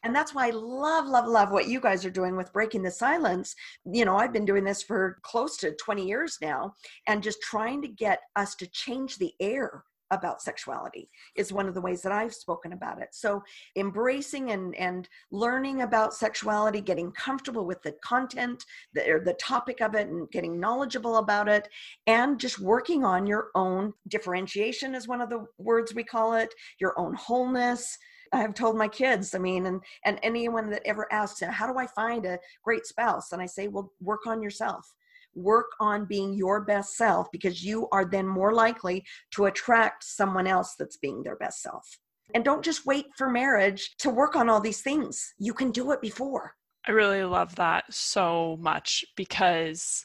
And 0.04 0.14
that's 0.14 0.34
why 0.34 0.46
I 0.48 0.50
love, 0.50 1.06
love, 1.08 1.26
love 1.26 1.50
what 1.50 1.68
you 1.68 1.80
guys 1.80 2.04
are 2.04 2.10
doing 2.10 2.36
with 2.36 2.52
breaking 2.52 2.84
the 2.84 2.90
silence. 2.90 3.56
You 3.84 4.04
know, 4.04 4.16
I've 4.16 4.32
been 4.32 4.44
doing 4.44 4.62
this 4.62 4.82
for 4.82 5.18
close 5.22 5.56
to 5.58 5.72
20 5.72 6.06
years 6.06 6.38
now 6.40 6.74
and 7.08 7.22
just 7.22 7.40
trying 7.40 7.82
to 7.82 7.88
get 7.88 8.20
us 8.36 8.54
to 8.56 8.68
change 8.68 9.16
the 9.16 9.32
air 9.40 9.84
about 10.10 10.42
sexuality 10.42 11.08
is 11.36 11.52
one 11.52 11.66
of 11.66 11.74
the 11.74 11.80
ways 11.80 12.02
that 12.02 12.12
I've 12.12 12.34
spoken 12.34 12.72
about 12.72 13.00
it. 13.00 13.08
So 13.12 13.42
embracing 13.76 14.50
and 14.50 14.74
and 14.76 15.08
learning 15.30 15.82
about 15.82 16.14
sexuality, 16.14 16.80
getting 16.80 17.12
comfortable 17.12 17.66
with 17.66 17.82
the 17.82 17.92
content, 18.04 18.64
the, 18.94 19.20
the 19.24 19.34
topic 19.34 19.80
of 19.80 19.94
it 19.94 20.08
and 20.08 20.30
getting 20.30 20.60
knowledgeable 20.60 21.16
about 21.16 21.48
it 21.48 21.68
and 22.06 22.38
just 22.38 22.58
working 22.58 23.04
on 23.04 23.26
your 23.26 23.48
own 23.54 23.92
differentiation 24.08 24.94
is 24.94 25.08
one 25.08 25.20
of 25.20 25.30
the 25.30 25.44
words 25.58 25.94
we 25.94 26.04
call 26.04 26.34
it, 26.34 26.54
your 26.78 26.98
own 26.98 27.14
wholeness. 27.14 27.98
I've 28.32 28.54
told 28.54 28.76
my 28.76 28.88
kids, 28.88 29.34
I 29.34 29.38
mean, 29.38 29.66
and 29.66 29.80
and 30.04 30.18
anyone 30.22 30.70
that 30.70 30.82
ever 30.84 31.10
asks, 31.12 31.40
how 31.40 31.72
do 31.72 31.78
I 31.78 31.86
find 31.86 32.26
a 32.26 32.38
great 32.62 32.86
spouse? 32.86 33.32
And 33.32 33.40
I 33.40 33.46
say, 33.46 33.68
well, 33.68 33.92
work 34.00 34.26
on 34.26 34.42
yourself 34.42 34.94
work 35.36 35.70
on 35.80 36.06
being 36.06 36.34
your 36.34 36.64
best 36.64 36.96
self 36.96 37.28
because 37.30 37.64
you 37.64 37.88
are 37.92 38.04
then 38.04 38.26
more 38.26 38.52
likely 38.52 39.04
to 39.32 39.46
attract 39.46 40.04
someone 40.04 40.46
else 40.46 40.74
that's 40.78 40.96
being 40.96 41.22
their 41.22 41.36
best 41.36 41.62
self. 41.62 41.86
And 42.34 42.44
don't 42.44 42.64
just 42.64 42.86
wait 42.86 43.06
for 43.16 43.30
marriage 43.30 43.94
to 43.98 44.10
work 44.10 44.34
on 44.34 44.48
all 44.48 44.60
these 44.60 44.80
things. 44.80 45.34
You 45.38 45.54
can 45.54 45.70
do 45.70 45.92
it 45.92 46.00
before. 46.00 46.54
I 46.86 46.92
really 46.92 47.22
love 47.24 47.54
that 47.56 47.84
so 47.90 48.56
much 48.60 49.04
because 49.16 50.04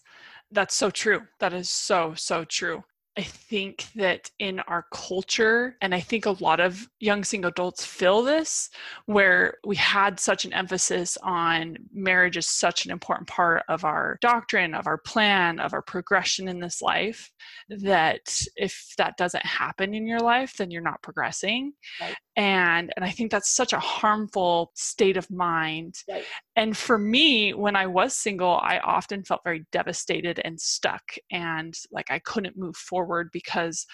that's 0.51 0.75
so 0.75 0.89
true. 0.89 1.21
That 1.39 1.53
is 1.53 1.69
so, 1.69 2.13
so 2.15 2.43
true. 2.43 2.83
I 3.17 3.23
think 3.23 3.87
that 3.95 4.31
in 4.39 4.61
our 4.61 4.85
culture, 4.93 5.75
and 5.81 5.93
I 5.93 5.99
think 5.99 6.25
a 6.25 6.37
lot 6.39 6.61
of 6.61 6.87
young 7.01 7.25
single 7.25 7.49
adults 7.49 7.85
feel 7.85 8.21
this, 8.21 8.69
where 9.05 9.55
we 9.67 9.75
had 9.75 10.17
such 10.17 10.45
an 10.45 10.53
emphasis 10.53 11.17
on 11.21 11.75
marriage 11.93 12.37
is 12.37 12.47
such 12.47 12.85
an 12.85 12.91
important 12.91 13.27
part 13.27 13.63
of 13.67 13.83
our 13.83 14.17
doctrine, 14.21 14.73
of 14.73 14.87
our 14.87 14.97
plan, 14.97 15.59
of 15.59 15.73
our 15.73 15.81
progression 15.81 16.47
in 16.47 16.61
this 16.61 16.81
life, 16.81 17.29
that 17.67 18.41
if 18.55 18.93
that 18.97 19.17
doesn't 19.17 19.45
happen 19.45 19.93
in 19.93 20.07
your 20.07 20.21
life, 20.21 20.55
then 20.55 20.71
you're 20.71 20.81
not 20.81 21.01
progressing. 21.01 21.73
Right. 21.99 22.15
And 22.37 22.93
and 22.95 23.03
I 23.03 23.09
think 23.09 23.29
that's 23.29 23.53
such 23.53 23.73
a 23.73 23.79
harmful 23.79 24.71
state 24.73 25.17
of 25.17 25.29
mind. 25.29 25.95
Right. 26.09 26.23
And 26.55 26.77
for 26.77 26.97
me, 26.97 27.53
when 27.53 27.75
I 27.75 27.87
was 27.87 28.15
single, 28.15 28.57
I 28.61 28.79
often 28.79 29.25
felt 29.25 29.41
very 29.43 29.65
devastated 29.73 30.39
and 30.45 30.59
stuck 30.59 31.03
and 31.29 31.77
like 31.91 32.09
I 32.09 32.19
couldn't 32.19 32.57
move 32.57 32.77
forward 32.77 33.00
because 33.31 33.86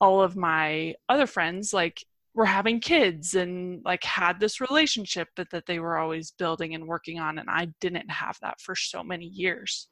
all 0.00 0.22
of 0.22 0.36
my 0.36 0.94
other 1.08 1.26
friends 1.26 1.72
like 1.72 2.04
were 2.34 2.46
having 2.46 2.78
kids 2.78 3.34
and 3.34 3.82
like 3.84 4.04
had 4.04 4.38
this 4.38 4.60
relationship 4.60 5.28
that, 5.36 5.50
that 5.50 5.66
they 5.66 5.80
were 5.80 5.98
always 5.98 6.30
building 6.30 6.74
and 6.74 6.86
working 6.86 7.18
on 7.18 7.38
and 7.38 7.50
i 7.50 7.66
didn't 7.80 8.08
have 8.08 8.38
that 8.40 8.60
for 8.60 8.76
so 8.76 9.02
many 9.02 9.26
years. 9.26 9.88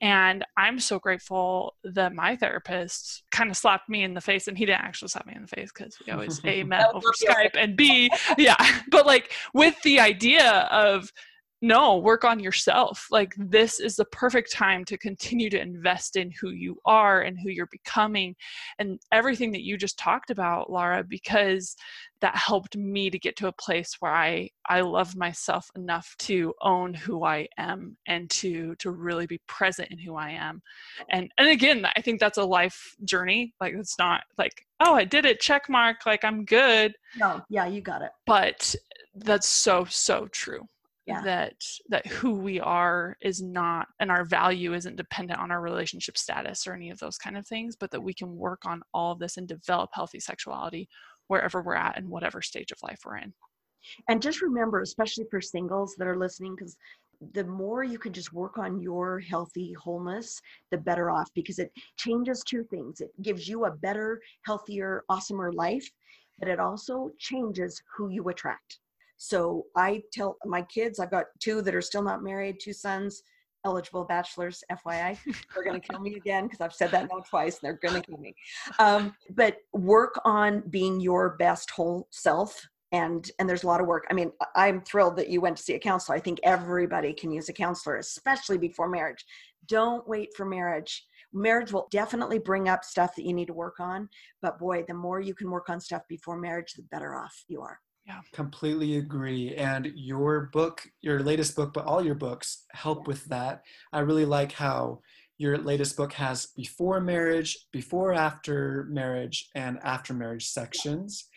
And 0.00 0.44
i'm 0.56 0.80
so 0.80 0.98
grateful 0.98 1.74
that 1.84 2.14
my 2.14 2.34
therapist 2.36 3.24
kind 3.30 3.50
of 3.50 3.56
slapped 3.56 3.88
me 3.88 4.04
in 4.04 4.14
the 4.14 4.20
face 4.20 4.48
and 4.48 4.56
he 4.56 4.64
didn't 4.64 4.82
actually 4.82 5.08
slap 5.08 5.26
me 5.26 5.34
in 5.36 5.42
the 5.42 5.48
face 5.48 5.70
because 5.72 5.96
we 6.04 6.12
always 6.12 6.40
a 6.44 6.62
met 6.64 6.94
over 6.94 7.08
skype 7.12 7.54
and 7.54 7.76
b 7.76 8.10
yeah 8.38 8.56
but 8.90 9.04
like 9.04 9.32
with 9.52 9.80
the 9.82 10.00
idea 10.00 10.68
of 10.70 11.12
no 11.62 11.96
work 11.96 12.24
on 12.24 12.38
yourself. 12.38 13.06
Like 13.10 13.30
mm-hmm. 13.30 13.48
this 13.48 13.80
is 13.80 13.96
the 13.96 14.04
perfect 14.06 14.52
time 14.52 14.84
to 14.86 14.98
continue 14.98 15.48
to 15.50 15.60
invest 15.60 16.16
in 16.16 16.30
who 16.40 16.50
you 16.50 16.78
are 16.84 17.22
and 17.22 17.38
who 17.38 17.50
you're 17.50 17.66
becoming 17.66 18.36
and 18.78 19.00
everything 19.12 19.52
that 19.52 19.64
you 19.64 19.76
just 19.76 19.98
talked 19.98 20.30
about 20.30 20.70
Laura 20.70 21.02
because 21.02 21.76
that 22.20 22.36
helped 22.36 22.76
me 22.76 23.10
to 23.10 23.18
get 23.18 23.36
to 23.36 23.48
a 23.48 23.52
place 23.52 23.96
where 24.00 24.12
I 24.12 24.50
I 24.66 24.80
love 24.80 25.16
myself 25.16 25.70
enough 25.76 26.14
to 26.20 26.54
own 26.62 26.94
who 26.94 27.24
I 27.24 27.46
am 27.58 27.96
and 28.06 28.28
to 28.30 28.74
to 28.76 28.90
really 28.90 29.26
be 29.26 29.40
present 29.46 29.90
in 29.90 29.98
who 29.98 30.16
I 30.16 30.30
am. 30.30 30.62
And 31.10 31.30
and 31.38 31.48
again 31.48 31.86
I 31.96 32.00
think 32.02 32.20
that's 32.20 32.38
a 32.38 32.44
life 32.44 32.94
journey. 33.04 33.54
Like 33.60 33.74
it's 33.74 33.98
not 33.98 34.24
like 34.38 34.66
oh 34.80 34.94
I 34.94 35.04
did 35.04 35.24
it 35.24 35.40
check 35.40 35.68
mark 35.68 36.06
like 36.06 36.24
I'm 36.24 36.44
good. 36.44 36.94
No 37.16 37.42
yeah 37.48 37.66
you 37.66 37.80
got 37.80 38.02
it. 38.02 38.10
But 38.26 38.74
that's 39.14 39.48
so 39.48 39.86
so 39.88 40.28
true 40.30 40.68
yeah. 41.06 41.22
that 41.22 41.54
that 41.88 42.06
who 42.06 42.32
we 42.32 42.60
are 42.60 43.16
is 43.20 43.40
not 43.40 43.86
and 44.00 44.10
our 44.10 44.24
value 44.24 44.74
isn't 44.74 44.96
dependent 44.96 45.38
on 45.38 45.50
our 45.50 45.60
relationship 45.60 46.18
status 46.18 46.66
or 46.66 46.74
any 46.74 46.90
of 46.90 46.98
those 46.98 47.16
kind 47.16 47.36
of 47.36 47.46
things 47.46 47.76
but 47.76 47.90
that 47.90 48.02
we 48.02 48.12
can 48.12 48.36
work 48.36 48.66
on 48.66 48.82
all 48.92 49.12
of 49.12 49.18
this 49.18 49.36
and 49.36 49.46
develop 49.46 49.90
healthy 49.92 50.20
sexuality 50.20 50.88
wherever 51.28 51.62
we're 51.62 51.74
at 51.74 51.96
and 51.96 52.08
whatever 52.08 52.42
stage 52.42 52.72
of 52.72 52.78
life 52.82 53.00
we're 53.04 53.16
in 53.16 53.32
and 54.08 54.20
just 54.20 54.42
remember 54.42 54.80
especially 54.80 55.24
for 55.30 55.40
singles 55.40 55.94
that 55.96 56.08
are 56.08 56.18
listening 56.18 56.54
because 56.56 56.76
the 57.32 57.44
more 57.44 57.82
you 57.82 57.98
can 57.98 58.12
just 58.12 58.32
work 58.32 58.58
on 58.58 58.80
your 58.80 59.20
healthy 59.20 59.72
wholeness, 59.72 60.40
the 60.70 60.78
better 60.78 61.10
off 61.10 61.30
because 61.34 61.58
it 61.58 61.72
changes 61.96 62.42
two 62.46 62.64
things. 62.64 63.00
It 63.00 63.10
gives 63.22 63.48
you 63.48 63.64
a 63.64 63.70
better, 63.70 64.20
healthier, 64.44 65.02
awesomer 65.10 65.54
life, 65.54 65.88
but 66.38 66.48
it 66.48 66.60
also 66.60 67.10
changes 67.18 67.80
who 67.96 68.10
you 68.10 68.28
attract. 68.28 68.80
So 69.16 69.66
I 69.76 70.02
tell 70.12 70.36
my 70.44 70.62
kids, 70.62 71.00
I've 71.00 71.10
got 71.10 71.26
two 71.40 71.62
that 71.62 71.74
are 71.74 71.82
still 71.82 72.02
not 72.02 72.22
married, 72.22 72.60
two 72.60 72.72
sons, 72.72 73.22
eligible 73.66 74.04
bachelors, 74.04 74.62
FYI. 74.70 75.18
They're 75.54 75.64
going 75.64 75.80
to 75.80 75.86
kill 75.86 76.00
me 76.00 76.14
again 76.14 76.44
because 76.44 76.60
I've 76.60 76.72
said 76.72 76.90
that 76.92 77.08
now 77.10 77.20
twice 77.28 77.58
and 77.58 77.62
they're 77.62 77.90
going 77.90 78.00
to 78.00 78.06
kill 78.06 78.18
me. 78.18 78.34
Um, 78.78 79.14
but 79.30 79.56
work 79.72 80.20
on 80.24 80.62
being 80.70 81.00
your 81.00 81.36
best 81.36 81.70
whole 81.70 82.06
self. 82.10 82.66
And, 82.92 83.28
and 83.40 83.48
there's 83.48 83.64
a 83.64 83.66
lot 83.66 83.80
of 83.80 83.88
work. 83.88 84.06
I 84.10 84.14
mean, 84.14 84.30
I'm 84.54 84.80
thrilled 84.82 85.16
that 85.16 85.28
you 85.28 85.40
went 85.40 85.56
to 85.56 85.62
see 85.62 85.74
a 85.74 85.78
counselor. 85.78 86.16
I 86.16 86.20
think 86.20 86.38
everybody 86.44 87.12
can 87.12 87.32
use 87.32 87.48
a 87.48 87.52
counselor, 87.52 87.96
especially 87.96 88.58
before 88.58 88.88
marriage. 88.88 89.24
Don't 89.66 90.08
wait 90.08 90.28
for 90.36 90.46
marriage. 90.46 91.04
Marriage 91.32 91.72
will 91.72 91.88
definitely 91.90 92.38
bring 92.38 92.68
up 92.68 92.84
stuff 92.84 93.16
that 93.16 93.24
you 93.24 93.34
need 93.34 93.48
to 93.48 93.52
work 93.52 93.80
on. 93.80 94.08
But 94.40 94.60
boy, 94.60 94.84
the 94.86 94.94
more 94.94 95.20
you 95.20 95.34
can 95.34 95.50
work 95.50 95.68
on 95.68 95.80
stuff 95.80 96.02
before 96.08 96.38
marriage, 96.38 96.74
the 96.74 96.84
better 96.84 97.16
off 97.16 97.44
you 97.48 97.60
are. 97.60 97.80
Yeah. 98.06 98.20
Completely 98.32 98.98
agree. 98.98 99.54
And 99.56 99.90
your 99.94 100.48
book, 100.52 100.86
your 101.00 101.20
latest 101.20 101.56
book, 101.56 101.72
but 101.74 101.86
all 101.86 102.04
your 102.04 102.14
books 102.14 102.64
help 102.72 103.08
with 103.08 103.24
that. 103.26 103.62
I 103.92 104.00
really 104.00 104.24
like 104.24 104.52
how 104.52 105.00
your 105.38 105.58
latest 105.58 105.96
book 105.96 106.12
has 106.12 106.46
before 106.56 107.00
marriage, 107.00 107.58
before 107.72 108.14
after 108.14 108.86
marriage, 108.88 109.50
and 109.54 109.78
after 109.82 110.14
marriage 110.14 110.48
sections. 110.48 111.28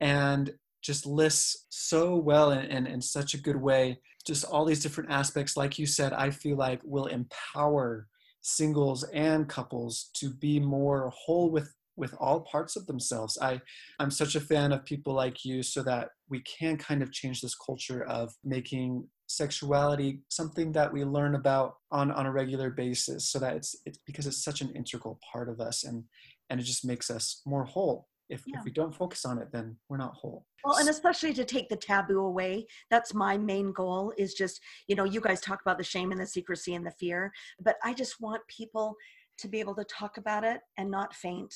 And 0.00 0.52
just 0.84 1.06
lists 1.06 1.66
so 1.70 2.14
well 2.14 2.50
and 2.50 2.66
in, 2.70 2.86
in, 2.86 2.94
in 2.94 3.00
such 3.00 3.34
a 3.34 3.38
good 3.38 3.56
way 3.56 3.98
just 4.26 4.44
all 4.44 4.64
these 4.64 4.82
different 4.82 5.10
aspects 5.10 5.56
like 5.56 5.78
you 5.78 5.86
said 5.86 6.12
i 6.12 6.30
feel 6.30 6.56
like 6.56 6.78
will 6.84 7.06
empower 7.06 8.06
singles 8.42 9.02
and 9.14 9.48
couples 9.48 10.10
to 10.12 10.28
be 10.30 10.60
more 10.60 11.10
whole 11.16 11.50
with 11.50 11.74
with 11.96 12.14
all 12.18 12.40
parts 12.40 12.76
of 12.76 12.86
themselves. 12.86 13.38
I, 13.40 13.60
I'm 13.98 14.10
such 14.10 14.34
a 14.34 14.40
fan 14.40 14.72
of 14.72 14.84
people 14.84 15.14
like 15.14 15.44
you 15.44 15.62
so 15.62 15.82
that 15.84 16.08
we 16.28 16.42
can 16.42 16.76
kind 16.76 17.02
of 17.02 17.12
change 17.12 17.40
this 17.40 17.54
culture 17.54 18.04
of 18.04 18.32
making 18.44 19.08
sexuality 19.26 20.20
something 20.28 20.72
that 20.72 20.92
we 20.92 21.04
learn 21.04 21.34
about 21.34 21.74
on, 21.90 22.10
on 22.10 22.26
a 22.26 22.32
regular 22.32 22.70
basis 22.70 23.30
so 23.30 23.38
that 23.38 23.56
it's, 23.56 23.74
it's 23.86 23.98
because 24.06 24.26
it's 24.26 24.44
such 24.44 24.60
an 24.60 24.70
integral 24.74 25.18
part 25.32 25.48
of 25.48 25.60
us 25.60 25.84
and, 25.84 26.04
and 26.50 26.60
it 26.60 26.64
just 26.64 26.84
makes 26.84 27.10
us 27.10 27.40
more 27.46 27.64
whole. 27.64 28.06
If, 28.30 28.42
yeah. 28.46 28.58
if 28.58 28.64
we 28.64 28.70
don't 28.70 28.94
focus 28.94 29.24
on 29.26 29.38
it, 29.38 29.48
then 29.52 29.76
we're 29.88 29.98
not 29.98 30.14
whole. 30.14 30.46
Well, 30.64 30.78
and 30.78 30.88
especially 30.88 31.34
to 31.34 31.44
take 31.44 31.68
the 31.68 31.76
taboo 31.76 32.20
away. 32.20 32.66
That's 32.90 33.12
my 33.12 33.36
main 33.36 33.70
goal 33.72 34.14
is 34.16 34.32
just, 34.32 34.60
you 34.88 34.96
know, 34.96 35.04
you 35.04 35.20
guys 35.20 35.40
talk 35.40 35.60
about 35.60 35.76
the 35.76 35.84
shame 35.84 36.10
and 36.10 36.20
the 36.20 36.26
secrecy 36.26 36.74
and 36.74 36.86
the 36.86 36.90
fear, 36.92 37.32
but 37.60 37.76
I 37.84 37.92
just 37.92 38.20
want 38.20 38.40
people 38.48 38.96
to 39.38 39.48
be 39.48 39.60
able 39.60 39.74
to 39.74 39.84
talk 39.84 40.16
about 40.16 40.44
it 40.44 40.60
and 40.78 40.90
not 40.90 41.14
faint 41.14 41.54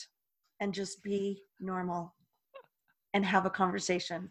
and 0.61 0.75
just 0.75 1.03
be 1.03 1.43
normal 1.61 2.15
and 3.15 3.25
have 3.25 3.47
a 3.47 3.51
conversation 3.51 4.31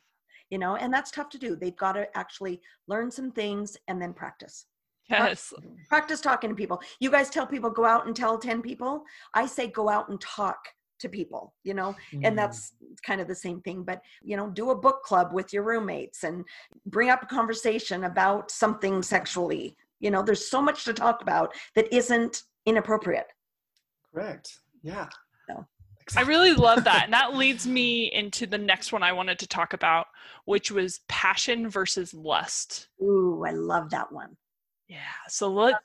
you 0.49 0.57
know 0.57 0.75
and 0.75 0.93
that's 0.93 1.11
tough 1.11 1.29
to 1.29 1.37
do. 1.37 1.55
They've 1.55 1.75
got 1.75 1.93
to 1.93 2.07
actually 2.17 2.61
learn 2.87 3.11
some 3.11 3.31
things 3.31 3.77
and 3.87 4.01
then 4.01 4.13
practice. 4.13 4.65
Yes. 5.09 5.53
practice 5.87 6.19
talking 6.19 6.49
to 6.49 6.55
people. 6.55 6.81
You 6.99 7.09
guys 7.09 7.29
tell 7.29 7.47
people 7.47 7.69
go 7.69 7.85
out 7.85 8.07
and 8.07 8.15
tell 8.15 8.37
10 8.37 8.61
people. 8.61 9.03
I 9.33 9.45
say 9.45 9.67
go 9.67 9.87
out 9.87 10.09
and 10.09 10.19
talk 10.19 10.57
to 10.99 11.07
people 11.07 11.53
you 11.63 11.75
know 11.75 11.95
mm. 12.11 12.21
and 12.23 12.35
that's 12.35 12.73
kind 13.05 13.21
of 13.21 13.27
the 13.27 13.35
same 13.35 13.61
thing. 13.61 13.83
But 13.83 14.01
you 14.23 14.35
know 14.35 14.49
do 14.49 14.71
a 14.71 14.75
book 14.75 15.03
club 15.03 15.31
with 15.31 15.53
your 15.53 15.63
roommates 15.63 16.23
and 16.23 16.43
bring 16.87 17.09
up 17.09 17.23
a 17.23 17.27
conversation 17.27 18.05
about 18.05 18.51
something 18.51 19.01
sexually. 19.01 19.75
You 19.99 20.11
know 20.11 20.23
there's 20.23 20.49
so 20.49 20.61
much 20.61 20.85
to 20.85 20.93
talk 20.93 21.21
about 21.21 21.53
that 21.75 21.93
isn't 21.93 22.43
inappropriate. 22.65 23.27
Correct. 24.11 24.59
Yeah 24.83 25.07
I 26.15 26.21
really 26.21 26.53
love 26.53 26.83
that. 26.85 27.03
And 27.05 27.13
that 27.13 27.33
leads 27.35 27.67
me 27.67 28.11
into 28.13 28.45
the 28.45 28.57
next 28.57 28.91
one 28.91 29.03
I 29.03 29.11
wanted 29.11 29.39
to 29.39 29.47
talk 29.47 29.73
about, 29.73 30.07
which 30.45 30.71
was 30.71 31.01
passion 31.07 31.69
versus 31.69 32.13
lust. 32.13 32.87
Ooh, 33.01 33.43
I 33.45 33.51
love 33.51 33.89
that 33.89 34.11
one. 34.11 34.37
Yeah. 34.87 34.99
So 35.27 35.49
let 35.49 35.75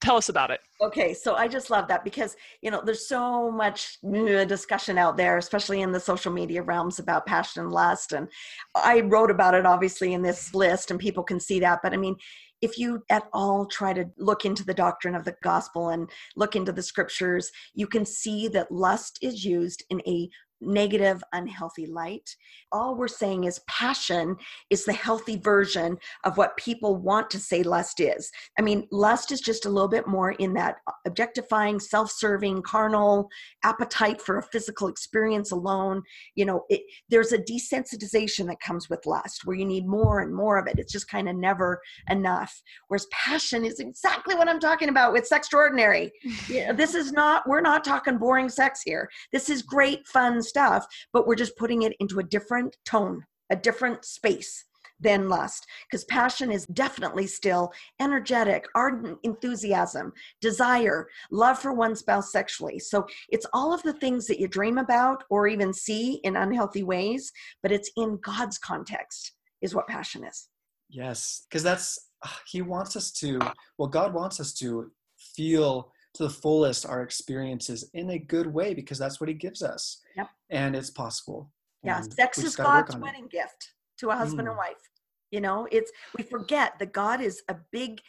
tell 0.00 0.16
us 0.16 0.28
about 0.28 0.50
it. 0.50 0.60
Okay, 0.80 1.14
so 1.14 1.34
I 1.34 1.46
just 1.46 1.70
love 1.70 1.88
that 1.88 2.04
because 2.04 2.36
you 2.62 2.70
know 2.70 2.82
there's 2.84 3.06
so 3.06 3.50
much 3.50 3.98
discussion 4.02 4.98
out 4.98 5.16
there, 5.16 5.36
especially 5.36 5.82
in 5.82 5.92
the 5.92 6.00
social 6.00 6.32
media 6.32 6.62
realms 6.62 6.98
about 6.98 7.26
passion 7.26 7.62
and 7.62 7.72
lust, 7.72 8.12
and 8.12 8.28
I 8.74 9.00
wrote 9.00 9.30
about 9.30 9.54
it 9.54 9.66
obviously 9.66 10.14
in 10.14 10.22
this 10.22 10.54
list, 10.54 10.90
and 10.90 10.98
people 10.98 11.22
can 11.22 11.38
see 11.38 11.60
that. 11.60 11.80
But 11.82 11.92
I 11.92 11.96
mean, 11.96 12.16
if 12.64 12.78
you 12.78 13.04
at 13.10 13.24
all 13.34 13.66
try 13.66 13.92
to 13.92 14.06
look 14.16 14.46
into 14.46 14.64
the 14.64 14.72
doctrine 14.72 15.14
of 15.14 15.24
the 15.24 15.36
gospel 15.42 15.90
and 15.90 16.08
look 16.34 16.56
into 16.56 16.72
the 16.72 16.82
scriptures, 16.82 17.50
you 17.74 17.86
can 17.86 18.06
see 18.06 18.48
that 18.48 18.72
lust 18.72 19.18
is 19.20 19.44
used 19.44 19.84
in 19.90 20.00
a 20.06 20.30
negative, 20.66 21.22
unhealthy 21.32 21.86
light. 21.86 22.28
All 22.72 22.96
we're 22.96 23.08
saying 23.08 23.44
is 23.44 23.60
passion 23.68 24.36
is 24.70 24.84
the 24.84 24.92
healthy 24.92 25.36
version 25.36 25.98
of 26.24 26.36
what 26.36 26.56
people 26.56 26.96
want 26.96 27.30
to 27.30 27.38
say 27.38 27.62
lust 27.62 28.00
is. 28.00 28.30
I 28.58 28.62
mean, 28.62 28.86
lust 28.90 29.32
is 29.32 29.40
just 29.40 29.66
a 29.66 29.70
little 29.70 29.88
bit 29.88 30.06
more 30.06 30.32
in 30.32 30.54
that 30.54 30.76
objectifying, 31.06 31.80
self 31.80 32.10
serving, 32.10 32.62
carnal 32.62 33.28
appetite 33.62 34.20
for 34.20 34.38
a 34.38 34.42
physical 34.42 34.88
experience 34.88 35.50
alone. 35.52 36.02
You 36.34 36.46
know, 36.46 36.64
it, 36.68 36.82
there's 37.08 37.32
a 37.32 37.38
desensitization 37.38 38.46
that 38.46 38.60
comes 38.60 38.88
with 38.88 39.06
lust 39.06 39.42
where 39.44 39.56
you 39.56 39.64
need 39.64 39.86
more 39.86 40.20
and 40.20 40.34
more 40.34 40.58
of 40.58 40.66
it. 40.66 40.78
It's 40.78 40.92
just 40.92 41.08
kind 41.08 41.28
of 41.28 41.36
never 41.36 41.80
enough. 42.10 42.62
Whereas 42.88 43.06
passion 43.10 43.64
is 43.64 43.80
exactly 43.80 44.34
what 44.34 44.48
I'm 44.48 44.60
talking 44.60 44.88
about 44.88 45.12
with 45.12 45.28
Sextraordinary. 45.28 46.10
yeah, 46.48 46.72
this 46.84 46.94
is 46.94 47.12
not, 47.12 47.48
we're 47.48 47.60
not 47.60 47.84
talking 47.84 48.18
boring 48.18 48.48
sex 48.48 48.82
here. 48.84 49.08
This 49.32 49.50
is 49.50 49.62
great, 49.62 50.06
fun 50.06 50.42
stuff, 50.42 50.53
but 51.12 51.26
we're 51.26 51.34
just 51.34 51.56
putting 51.56 51.82
it 51.82 51.94
into 52.00 52.18
a 52.18 52.24
different 52.24 52.76
tone, 52.84 53.24
a 53.50 53.56
different 53.56 54.04
space 54.04 54.64
than 55.00 55.28
lust. 55.28 55.66
Because 55.86 56.04
passion 56.04 56.50
is 56.50 56.66
definitely 56.66 57.26
still 57.26 57.72
energetic 58.00 58.64
ardent 58.74 59.18
enthusiasm 59.22 60.12
desire 60.40 61.08
love 61.30 61.58
for 61.58 61.72
one 61.72 61.96
spouse 61.96 62.32
sexually. 62.32 62.78
So 62.78 63.06
it's 63.28 63.46
all 63.52 63.72
of 63.72 63.82
the 63.82 63.92
things 63.94 64.26
that 64.26 64.40
you 64.40 64.48
dream 64.48 64.78
about 64.78 65.24
or 65.30 65.46
even 65.46 65.72
see 65.72 66.14
in 66.24 66.36
unhealthy 66.36 66.82
ways 66.82 67.32
but 67.62 67.72
it's 67.72 67.90
in 67.96 68.18
god's 68.22 68.58
context 68.58 69.32
is 69.62 69.74
what 69.74 69.86
passion 69.86 70.24
is. 70.24 70.48
Yes 70.88 71.46
because 71.48 71.62
that's 71.62 72.10
he 72.46 72.62
wants 72.62 72.96
us 72.96 73.10
to 73.12 73.38
well 73.78 73.88
god 73.88 74.14
wants 74.14 74.40
us 74.40 74.52
to 74.54 74.90
feel 75.36 75.92
to 76.14 76.22
the 76.22 76.30
fullest 76.30 76.86
our 76.86 77.02
experiences 77.02 77.90
in 77.92 78.10
a 78.10 78.18
good 78.18 78.46
way 78.46 78.72
because 78.72 78.98
that's 78.98 79.20
what 79.20 79.28
he 79.28 79.34
gives 79.34 79.62
us. 79.62 80.00
Yep. 80.16 80.28
And 80.50 80.76
it's 80.76 80.90
possible. 80.90 81.50
Yeah, 81.82 82.00
sex 82.00 82.38
is 82.38 82.56
God's 82.56 82.96
wedding 82.96 83.24
it. 83.24 83.30
gift 83.30 83.74
to 83.98 84.10
a 84.10 84.16
husband 84.16 84.46
mm. 84.46 84.52
and 84.52 84.58
wife. 84.58 84.90
You 85.30 85.40
know, 85.40 85.68
it's 85.70 85.90
we 86.16 86.24
forget 86.24 86.78
that 86.78 86.92
God 86.92 87.20
is 87.20 87.42
a 87.48 87.56
big 87.72 88.00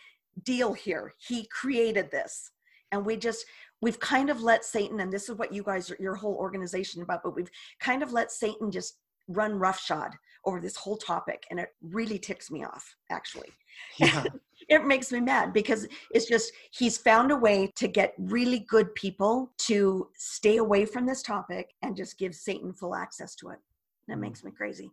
deal 0.43 0.73
here. 0.73 1.13
He 1.17 1.47
created 1.47 2.11
this. 2.11 2.51
And 2.91 3.05
we 3.05 3.17
just 3.17 3.45
we've 3.81 3.99
kind 3.99 4.29
of 4.29 4.41
let 4.41 4.63
Satan 4.63 4.99
and 4.99 5.11
this 5.11 5.27
is 5.27 5.35
what 5.35 5.53
you 5.53 5.63
guys 5.63 5.91
are 5.91 5.97
your 5.99 6.15
whole 6.15 6.35
organization 6.35 7.01
about, 7.01 7.23
but 7.23 7.35
we've 7.35 7.51
kind 7.79 8.03
of 8.03 8.13
let 8.13 8.31
Satan 8.31 8.71
just 8.71 8.99
run 9.27 9.57
roughshod 9.57 10.11
over 10.45 10.61
this 10.61 10.75
whole 10.75 10.97
topic 10.97 11.43
and 11.49 11.59
it 11.59 11.69
really 11.81 12.19
ticks 12.19 12.51
me 12.51 12.63
off 12.63 12.95
actually. 13.09 13.49
Yeah. 13.97 14.23
it 14.69 14.85
makes 14.85 15.11
me 15.11 15.19
mad 15.19 15.53
because 15.53 15.87
it's 16.11 16.25
just 16.25 16.51
he's 16.71 16.97
found 16.97 17.31
a 17.31 17.35
way 17.35 17.71
to 17.75 17.87
get 17.87 18.13
really 18.17 18.59
good 18.67 18.93
people 18.95 19.51
to 19.59 20.09
stay 20.15 20.57
away 20.57 20.85
from 20.85 21.05
this 21.05 21.21
topic 21.21 21.73
and 21.81 21.95
just 21.95 22.17
give 22.17 22.33
Satan 22.33 22.73
full 22.73 22.95
access 22.95 23.35
to 23.35 23.49
it. 23.49 23.59
That 24.07 24.17
makes 24.17 24.43
me 24.43 24.51
crazy. 24.51 24.91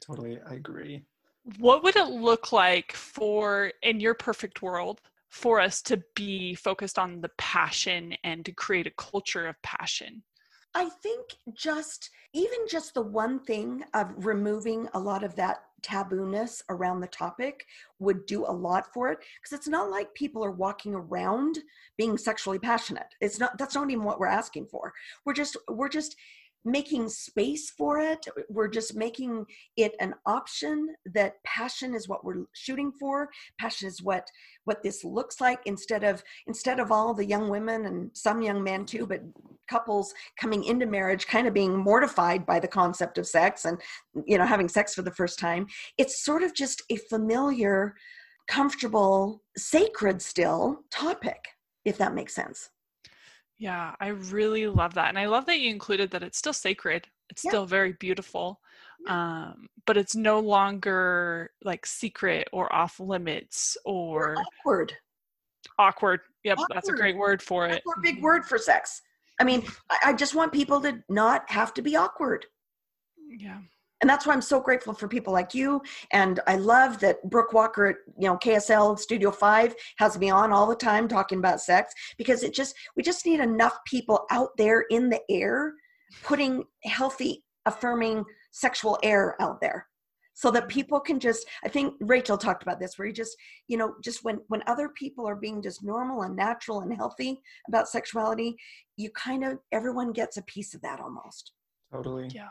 Totally, 0.00 0.38
I 0.48 0.54
agree. 0.54 1.04
What 1.58 1.82
would 1.82 1.96
it 1.96 2.08
look 2.08 2.52
like 2.52 2.92
for 2.92 3.72
in 3.82 4.00
your 4.00 4.14
perfect 4.14 4.62
world 4.62 5.00
for 5.28 5.60
us 5.60 5.82
to 5.82 6.02
be 6.14 6.54
focused 6.54 6.98
on 6.98 7.20
the 7.20 7.30
passion 7.38 8.14
and 8.24 8.44
to 8.44 8.52
create 8.52 8.86
a 8.86 8.92
culture 8.96 9.46
of 9.46 9.60
passion? 9.62 10.22
I 10.74 10.88
think 11.02 11.26
just 11.54 12.10
even 12.32 12.58
just 12.68 12.94
the 12.94 13.02
one 13.02 13.40
thing 13.44 13.84
of 13.94 14.12
removing 14.16 14.88
a 14.94 14.98
lot 14.98 15.22
of 15.22 15.36
that 15.36 15.58
tabooness 15.84 16.62
around 16.68 17.00
the 17.00 17.06
topic 17.06 17.66
would 17.98 18.26
do 18.26 18.44
a 18.46 18.52
lot 18.52 18.92
for 18.92 19.10
it 19.10 19.18
because 19.40 19.56
it's 19.56 19.68
not 19.68 19.90
like 19.90 20.12
people 20.14 20.44
are 20.44 20.50
walking 20.50 20.94
around 20.94 21.58
being 21.96 22.16
sexually 22.16 22.58
passionate. 22.58 23.14
It's 23.20 23.38
not 23.38 23.58
that's 23.58 23.74
not 23.74 23.90
even 23.90 24.04
what 24.04 24.18
we're 24.18 24.26
asking 24.26 24.66
for. 24.66 24.92
We're 25.24 25.34
just 25.34 25.56
we're 25.68 25.88
just 25.88 26.16
making 26.64 27.08
space 27.08 27.70
for 27.70 27.98
it. 28.00 28.26
We're 28.48 28.68
just 28.68 28.96
making 28.96 29.44
it 29.76 29.94
an 30.00 30.14
option 30.24 30.94
that 31.14 31.42
passion 31.44 31.94
is 31.94 32.08
what 32.08 32.24
we're 32.24 32.44
shooting 32.54 32.92
for. 32.98 33.28
Passion 33.60 33.88
is 33.88 34.02
what 34.02 34.26
what 34.64 34.82
this 34.82 35.04
looks 35.04 35.40
like 35.40 35.60
instead 35.66 36.04
of 36.04 36.22
instead 36.46 36.80
of 36.80 36.90
all 36.90 37.12
the 37.12 37.24
young 37.24 37.48
women 37.48 37.84
and 37.86 38.10
some 38.14 38.40
young 38.40 38.62
men 38.64 38.86
too 38.86 39.06
but 39.06 39.20
couples 39.68 40.14
coming 40.40 40.64
into 40.64 40.86
marriage 40.86 41.26
kind 41.26 41.46
of 41.46 41.52
being 41.52 41.76
mortified 41.76 42.46
by 42.46 42.58
the 42.58 42.68
concept 42.68 43.18
of 43.18 43.26
sex 43.26 43.66
and 43.66 43.80
you 44.26 44.38
know 44.38 44.46
having 44.46 44.68
sex 44.68 44.94
for 44.94 45.02
the 45.02 45.10
first 45.12 45.38
time. 45.38 45.66
It's 45.98 46.24
sort 46.24 46.42
of 46.42 46.54
just 46.54 46.82
a 46.90 46.96
familiar 46.96 47.94
comfortable 48.48 49.42
sacred 49.56 50.20
still 50.20 50.80
topic 50.90 51.44
if 51.84 51.98
that 51.98 52.14
makes 52.14 52.34
sense 52.34 52.70
yeah, 53.64 53.94
I 53.98 54.08
really 54.08 54.66
love 54.66 54.92
that. 54.92 55.08
And 55.08 55.18
I 55.18 55.24
love 55.24 55.46
that 55.46 55.58
you 55.58 55.70
included 55.70 56.10
that 56.10 56.22
it's 56.22 56.36
still 56.36 56.52
sacred. 56.52 57.08
It's 57.30 57.42
yeah. 57.42 57.50
still 57.50 57.64
very 57.64 57.94
beautiful. 57.94 58.60
Um, 59.08 59.68
but 59.86 59.96
it's 59.96 60.14
no 60.14 60.38
longer 60.38 61.50
like 61.62 61.86
secret 61.86 62.46
or 62.52 62.70
off 62.74 63.00
limits 63.00 63.78
or, 63.86 64.32
or 64.32 64.36
awkward. 64.36 64.92
Awkward. 65.78 66.20
Yep, 66.44 66.58
awkward. 66.58 66.76
that's 66.76 66.88
a 66.90 66.92
great 66.92 67.16
word 67.16 67.40
for 67.40 67.64
it. 67.66 67.82
That's 67.86 67.96
a 67.96 68.02
big 68.02 68.22
word 68.22 68.44
for 68.44 68.58
sex. 68.58 69.00
I 69.40 69.44
mean, 69.44 69.62
I, 69.90 70.10
I 70.10 70.12
just 70.12 70.34
want 70.34 70.52
people 70.52 70.78
to 70.82 71.02
not 71.08 71.50
have 71.50 71.72
to 71.72 71.80
be 71.80 71.96
awkward. 71.96 72.44
Yeah 73.38 73.60
and 74.04 74.10
that's 74.10 74.26
why 74.26 74.34
I'm 74.34 74.42
so 74.42 74.60
grateful 74.60 74.92
for 74.92 75.08
people 75.08 75.32
like 75.32 75.54
you. 75.54 75.80
And 76.10 76.38
I 76.46 76.56
love 76.56 77.00
that 77.00 77.22
Brooke 77.30 77.54
Walker 77.54 77.86
at 77.86 77.96
you 78.18 78.28
know 78.28 78.36
KSL 78.36 78.98
Studio 78.98 79.30
Five 79.30 79.74
has 79.96 80.18
me 80.18 80.28
on 80.28 80.52
all 80.52 80.66
the 80.66 80.76
time 80.76 81.08
talking 81.08 81.38
about 81.38 81.62
sex 81.62 81.94
because 82.18 82.42
it 82.42 82.52
just 82.52 82.74
we 82.98 83.02
just 83.02 83.24
need 83.24 83.40
enough 83.40 83.78
people 83.86 84.26
out 84.30 84.50
there 84.58 84.82
in 84.90 85.08
the 85.08 85.22
air 85.30 85.72
putting 86.22 86.64
healthy, 86.84 87.46
affirming 87.64 88.26
sexual 88.52 88.98
air 89.02 89.40
out 89.40 89.58
there 89.62 89.86
so 90.34 90.50
that 90.50 90.68
people 90.68 90.98
can 91.00 91.18
just 91.18 91.46
i 91.64 91.68
think 91.68 91.94
rachel 92.00 92.36
talked 92.36 92.62
about 92.62 92.80
this 92.80 92.98
where 92.98 93.06
you 93.06 93.14
just 93.14 93.36
you 93.68 93.76
know 93.76 93.94
just 94.02 94.24
when 94.24 94.40
when 94.48 94.62
other 94.66 94.88
people 94.88 95.28
are 95.28 95.36
being 95.36 95.62
just 95.62 95.84
normal 95.84 96.22
and 96.22 96.34
natural 96.34 96.80
and 96.80 96.92
healthy 96.92 97.40
about 97.68 97.88
sexuality 97.88 98.56
you 98.96 99.10
kind 99.10 99.44
of 99.44 99.58
everyone 99.72 100.12
gets 100.12 100.36
a 100.36 100.42
piece 100.42 100.74
of 100.74 100.80
that 100.82 101.00
almost. 101.00 101.52
Totally. 101.92 102.28
Yeah 102.34 102.48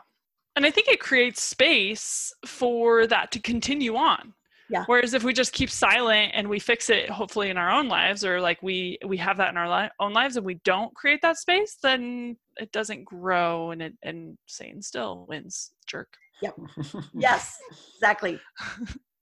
and 0.56 0.64
I 0.64 0.70
think 0.70 0.88
it 0.88 1.00
creates 1.00 1.42
space 1.42 2.32
for 2.46 3.06
that 3.06 3.32
to 3.32 3.40
continue 3.40 3.96
on. 3.96 4.34
Yeah. 4.70 4.84
Whereas 4.86 5.12
if 5.14 5.24
we 5.24 5.32
just 5.32 5.52
keep 5.52 5.70
silent 5.70 6.32
and 6.34 6.48
we 6.48 6.58
fix 6.58 6.88
it, 6.88 7.10
hopefully 7.10 7.50
in 7.50 7.58
our 7.58 7.70
own 7.70 7.88
lives, 7.88 8.24
or 8.24 8.40
like 8.40 8.62
we 8.62 8.98
we 9.06 9.16
have 9.18 9.36
that 9.36 9.50
in 9.50 9.56
our 9.56 9.68
li- 9.68 9.90
own 10.00 10.12
lives, 10.12 10.36
and 10.36 10.46
we 10.46 10.54
don't 10.64 10.94
create 10.94 11.20
that 11.22 11.36
space, 11.36 11.76
then 11.82 12.36
it 12.56 12.72
doesn't 12.72 13.04
grow, 13.04 13.72
and 13.72 13.82
it 13.82 13.94
and 14.02 14.38
Satan 14.46 14.80
still 14.80 15.26
wins. 15.28 15.72
Jerk. 15.86 16.16
Yep. 16.42 16.56
yes. 17.14 17.58
Exactly. 17.96 18.40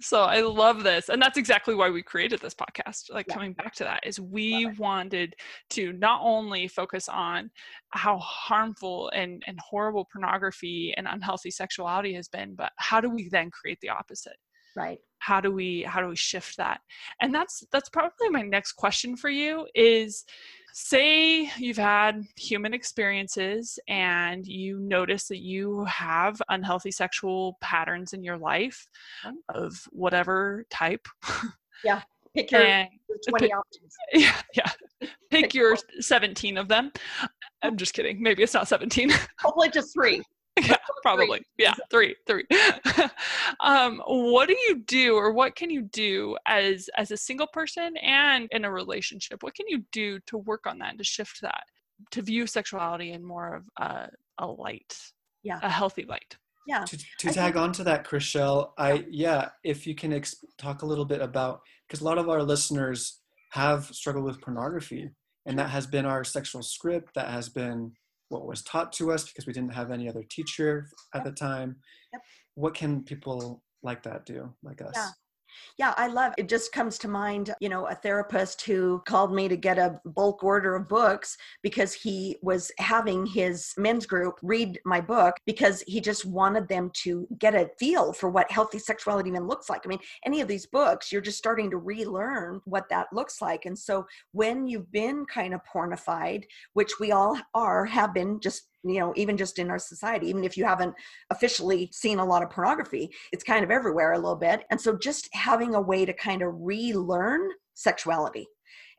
so 0.00 0.22
I 0.22 0.40
love 0.40 0.82
this. 0.82 1.08
And 1.08 1.20
that's 1.20 1.38
exactly 1.38 1.74
why 1.74 1.90
we 1.90 2.02
created 2.02 2.40
this 2.40 2.54
podcast. 2.54 3.12
Like 3.12 3.26
yeah. 3.28 3.34
coming 3.34 3.52
back 3.52 3.74
to 3.76 3.84
that 3.84 4.06
is 4.06 4.20
we 4.20 4.66
wanted 4.78 5.34
to 5.70 5.92
not 5.92 6.20
only 6.22 6.68
focus 6.68 7.08
on 7.08 7.50
how 7.90 8.18
harmful 8.18 9.10
and, 9.14 9.42
and 9.46 9.58
horrible 9.60 10.08
pornography 10.12 10.94
and 10.96 11.06
unhealthy 11.08 11.50
sexuality 11.50 12.14
has 12.14 12.28
been, 12.28 12.54
but 12.54 12.72
how 12.76 13.00
do 13.00 13.10
we 13.10 13.28
then 13.28 13.50
create 13.50 13.78
the 13.80 13.90
opposite? 13.90 14.36
Right. 14.76 14.98
How 15.20 15.40
do 15.40 15.50
we 15.50 15.82
how 15.82 16.02
do 16.02 16.08
we 16.08 16.16
shift 16.16 16.58
that? 16.58 16.80
And 17.20 17.34
that's 17.34 17.64
that's 17.72 17.88
probably 17.88 18.28
my 18.28 18.42
next 18.42 18.72
question 18.72 19.16
for 19.16 19.30
you 19.30 19.66
is 19.74 20.24
say 20.78 21.50
you've 21.56 21.78
had 21.78 22.22
human 22.36 22.74
experiences 22.74 23.78
and 23.88 24.46
you 24.46 24.78
notice 24.78 25.26
that 25.26 25.38
you 25.38 25.82
have 25.86 26.42
unhealthy 26.50 26.90
sexual 26.90 27.56
patterns 27.62 28.12
in 28.12 28.22
your 28.22 28.36
life 28.36 28.86
oh. 29.24 29.32
of 29.54 29.74
whatever 29.90 30.64
type. 30.70 31.06
Yeah. 31.84 32.00
Pick 32.34 32.50
your, 32.52 32.62
and, 32.62 32.88
20 33.28 33.46
pick, 33.46 33.54
options. 33.54 33.94
Yeah, 34.14 34.40
yeah. 34.54 34.70
Pick, 34.98 35.10
pick 35.30 35.54
your 35.54 35.76
17 36.00 36.56
of 36.56 36.68
them. 36.68 36.90
I'm 37.60 37.76
just 37.76 37.92
kidding. 37.92 38.22
Maybe 38.22 38.42
it's 38.42 38.54
not 38.54 38.66
17. 38.66 39.10
Hopefully 39.40 39.68
just 39.68 39.92
three. 39.92 40.22
yeah, 40.62 40.76
probably. 41.02 41.42
Yeah, 41.58 41.74
three, 41.90 42.16
three. 42.26 42.44
um, 43.60 44.02
what 44.06 44.48
do 44.48 44.56
you 44.68 44.82
do, 44.86 45.14
or 45.14 45.32
what 45.32 45.54
can 45.56 45.70
you 45.70 45.82
do 45.82 46.36
as 46.46 46.88
as 46.96 47.10
a 47.10 47.16
single 47.16 47.46
person 47.46 47.96
and 47.98 48.48
in 48.50 48.64
a 48.64 48.70
relationship? 48.70 49.42
What 49.42 49.54
can 49.54 49.66
you 49.68 49.84
do 49.92 50.18
to 50.26 50.38
work 50.38 50.66
on 50.66 50.78
that, 50.78 50.98
to 50.98 51.04
shift 51.04 51.40
that, 51.42 51.64
to 52.12 52.22
view 52.22 52.46
sexuality 52.46 53.12
in 53.12 53.24
more 53.24 53.54
of 53.54 53.64
a, 53.78 54.08
a 54.38 54.46
light, 54.46 54.96
yeah, 55.42 55.60
a 55.62 55.70
healthy 55.70 56.04
light? 56.04 56.36
Yeah. 56.66 56.84
To, 56.84 56.98
to 57.18 57.32
tag 57.32 57.56
on 57.56 57.72
to 57.74 57.84
that, 57.84 58.04
Chriselle, 58.04 58.70
I 58.76 59.04
yeah, 59.08 59.50
if 59.62 59.86
you 59.86 59.94
can 59.94 60.12
ex- 60.12 60.44
talk 60.58 60.82
a 60.82 60.86
little 60.86 61.04
bit 61.04 61.20
about 61.20 61.60
because 61.86 62.00
a 62.00 62.04
lot 62.04 62.18
of 62.18 62.28
our 62.28 62.42
listeners 62.42 63.20
have 63.50 63.84
struggled 63.86 64.24
with 64.24 64.40
pornography, 64.40 65.10
and 65.46 65.58
that 65.58 65.70
has 65.70 65.86
been 65.86 66.06
our 66.06 66.24
sexual 66.24 66.62
script. 66.62 67.14
That 67.14 67.28
has 67.28 67.48
been 67.48 67.92
what 68.28 68.46
was 68.46 68.62
taught 68.62 68.92
to 68.94 69.12
us 69.12 69.24
because 69.24 69.46
we 69.46 69.52
didn't 69.52 69.72
have 69.72 69.90
any 69.90 70.08
other 70.08 70.22
teacher 70.22 70.88
at 71.14 71.24
the 71.24 71.32
time. 71.32 71.76
Yep. 72.12 72.22
What 72.54 72.74
can 72.74 73.02
people 73.02 73.62
like 73.82 74.02
that 74.02 74.26
do, 74.26 74.52
like 74.62 74.82
us? 74.82 74.92
Yeah. 74.94 75.10
Yeah, 75.78 75.94
I 75.96 76.06
love 76.08 76.32
it. 76.38 76.48
Just 76.48 76.72
comes 76.72 76.98
to 76.98 77.08
mind, 77.08 77.54
you 77.60 77.68
know, 77.68 77.86
a 77.86 77.94
therapist 77.94 78.62
who 78.62 79.02
called 79.06 79.34
me 79.34 79.48
to 79.48 79.56
get 79.56 79.78
a 79.78 80.00
bulk 80.04 80.42
order 80.42 80.74
of 80.74 80.88
books 80.88 81.36
because 81.62 81.92
he 81.92 82.36
was 82.42 82.70
having 82.78 83.26
his 83.26 83.72
men's 83.76 84.06
group 84.06 84.38
read 84.42 84.80
my 84.84 85.00
book 85.00 85.36
because 85.46 85.82
he 85.86 86.00
just 86.00 86.24
wanted 86.24 86.68
them 86.68 86.90
to 87.02 87.26
get 87.38 87.54
a 87.54 87.70
feel 87.78 88.12
for 88.12 88.30
what 88.30 88.50
healthy 88.50 88.78
sexuality 88.78 89.30
even 89.30 89.46
looks 89.46 89.68
like. 89.68 89.82
I 89.84 89.88
mean, 89.88 90.00
any 90.24 90.40
of 90.40 90.48
these 90.48 90.66
books, 90.66 91.12
you're 91.12 91.20
just 91.20 91.38
starting 91.38 91.70
to 91.70 91.78
relearn 91.78 92.60
what 92.64 92.88
that 92.90 93.06
looks 93.12 93.40
like. 93.40 93.66
And 93.66 93.78
so 93.78 94.06
when 94.32 94.66
you've 94.66 94.90
been 94.92 95.24
kind 95.26 95.54
of 95.54 95.60
pornified, 95.72 96.44
which 96.72 96.98
we 97.00 97.12
all 97.12 97.38
are, 97.54 97.84
have 97.84 98.14
been 98.14 98.40
just 98.40 98.68
you 98.84 99.00
know 99.00 99.12
even 99.16 99.36
just 99.36 99.58
in 99.58 99.70
our 99.70 99.78
society 99.78 100.28
even 100.28 100.44
if 100.44 100.56
you 100.56 100.64
haven't 100.64 100.94
officially 101.30 101.90
seen 101.92 102.18
a 102.18 102.24
lot 102.24 102.42
of 102.42 102.50
pornography 102.50 103.10
it's 103.32 103.44
kind 103.44 103.64
of 103.64 103.70
everywhere 103.70 104.12
a 104.12 104.18
little 104.18 104.36
bit 104.36 104.64
and 104.70 104.80
so 104.80 104.96
just 104.96 105.28
having 105.32 105.74
a 105.74 105.80
way 105.80 106.04
to 106.04 106.12
kind 106.12 106.42
of 106.42 106.52
relearn 106.54 107.48
sexuality 107.74 108.46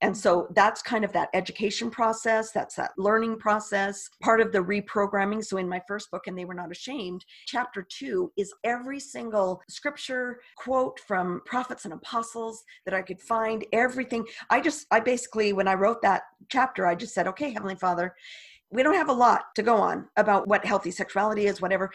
and 0.01 0.15
so 0.15 0.47
that's 0.53 0.81
kind 0.83 1.03
of 1.03 1.11
that 1.13 1.29
education 1.33 1.89
process, 1.89 2.51
that's 2.51 2.75
that 2.75 2.91
learning 2.97 3.39
process, 3.39 4.07
part 4.21 4.41
of 4.41 4.51
the 4.51 4.59
reprogramming. 4.59 5.43
So 5.43 5.57
in 5.57 5.67
my 5.67 5.81
first 5.87 6.11
book, 6.11 6.27
And 6.27 6.37
They 6.37 6.45
Were 6.45 6.53
Not 6.53 6.71
Ashamed, 6.71 7.25
chapter 7.47 7.81
two 7.81 8.31
is 8.37 8.53
every 8.63 8.99
single 8.99 9.61
scripture 9.69 10.39
quote 10.55 10.99
from 10.99 11.41
prophets 11.45 11.85
and 11.85 11.93
apostles 11.95 12.63
that 12.85 12.93
I 12.93 13.01
could 13.01 13.19
find, 13.19 13.65
everything. 13.73 14.25
I 14.51 14.61
just, 14.61 14.85
I 14.91 14.99
basically, 14.99 15.53
when 15.53 15.67
I 15.67 15.73
wrote 15.73 16.01
that 16.03 16.23
chapter, 16.49 16.85
I 16.85 16.93
just 16.93 17.15
said, 17.15 17.27
okay, 17.27 17.51
Heavenly 17.51 17.75
Father, 17.75 18.13
we 18.71 18.83
don't 18.83 18.95
have 18.95 19.09
a 19.09 19.13
lot 19.13 19.43
to 19.55 19.63
go 19.63 19.77
on 19.77 20.07
about 20.17 20.47
what 20.47 20.65
healthy 20.65 20.91
sexuality 20.91 21.47
is, 21.47 21.61
whatever. 21.61 21.91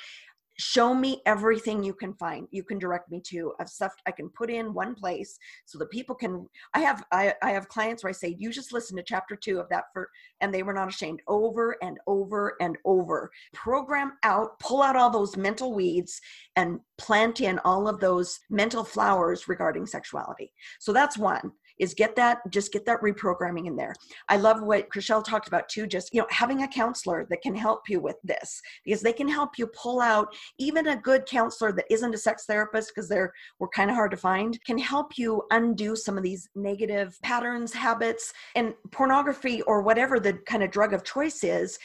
Show 0.59 0.95
me 0.95 1.23
everything 1.25 1.83
you 1.83 1.95
can 1.95 2.13
find. 2.15 2.47
You 2.51 2.63
can 2.63 2.79
direct 2.79 3.11
me 3.11 3.23
to 3.29 3.55
of 3.59 3.71
stuff 3.71 3.95
I 4.07 4.11
can 4.11 4.29
put 4.29 4.51
in 4.51 4.75
one 4.75 4.95
place 4.95 5.39
so 5.65 5.79
that 5.79 5.91
people 5.91 6.15
can. 6.15 6.47
I 6.75 6.81
have 6.81 7.03
I, 7.11 7.35
I 7.43 7.51
have 7.51 7.69
clients 7.69 8.05
where 8.05 8.11
I 8.11 8.13
say, 8.13 8.37
you 8.39 8.53
just 8.53 8.73
listen 8.73 8.97
to 8.99 9.03
chapter 9.03 9.35
two 9.35 9.59
of 9.59 9.69
that 9.71 9.85
for, 9.95 10.11
and 10.43 10.53
they 10.53 10.63
were 10.63 10.75
not 10.75 10.89
ashamed 10.89 11.21
over 11.27 11.77
and 11.83 11.99
over 12.07 12.57
and 12.61 12.77
over. 12.85 13.31
Program 13.55 14.13
out, 14.25 14.59
pull 14.59 14.83
out 14.83 14.95
all 14.95 15.11
those 15.11 15.39
mental 15.39 15.75
weeds, 15.75 16.21
and 16.55 16.81
plant 16.99 17.41
in 17.41 17.59
all 17.65 17.89
of 17.89 17.99
those 17.99 18.39
mental 18.51 18.85
flowers 18.85 19.49
regarding 19.49 19.87
sexuality. 19.87 20.53
So 20.81 20.93
that's 20.93 21.17
one 21.17 21.53
is 21.83 21.95
get 21.95 22.15
that 22.15 22.39
just 22.51 22.73
get 22.73 22.87
that 22.87 23.01
reprogramming 23.01 23.67
in 23.67 23.75
there. 23.75 23.93
I 24.29 24.37
love 24.37 24.63
what 24.63 24.89
Chriselle 24.89 25.25
talked 25.25 25.49
about 25.49 25.69
too 25.69 25.87
just 25.89 26.15
you 26.15 26.21
know 26.21 26.27
having 26.31 26.63
a 26.63 26.69
counselor 26.69 27.27
that 27.29 27.43
can 27.43 27.57
help 27.57 27.89
you 27.89 27.99
with 27.99 28.17
this 28.23 28.63
because 28.85 29.03
they 29.03 29.13
can 29.13 29.29
help 29.29 29.59
you 29.59 29.67
pull 29.67 30.01
out 30.01 30.33
even 30.59 30.87
a 30.87 30.97
good 30.97 31.27
counselor 31.27 31.73
that 31.73 31.87
isn't 31.91 32.15
a 32.15 32.19
sex 32.19 32.47
therapist 32.47 32.93
because 32.95 33.09
they're 33.09 33.33
we're 33.59 33.69
kind 33.69 33.91
of 33.91 33.97
hard 33.97 34.13
to 34.13 34.17
find 34.17 34.63
can 34.65 34.79
help 34.79 35.19
you 35.19 35.43
undo 35.51 35.97
some 35.97 36.17
of 36.17 36.23
these 36.23 36.49
negative 36.55 37.19
patterns 37.23 37.73
habits 37.73 38.33
and 38.55 38.75
pornography 38.93 39.61
or 39.63 39.83
whatever 39.83 40.21
the 40.21 40.35
kind 40.47 40.63
of 40.63 40.71
drug 40.71 40.93
of 40.93 41.03
choice 41.03 41.43
is 41.43 41.81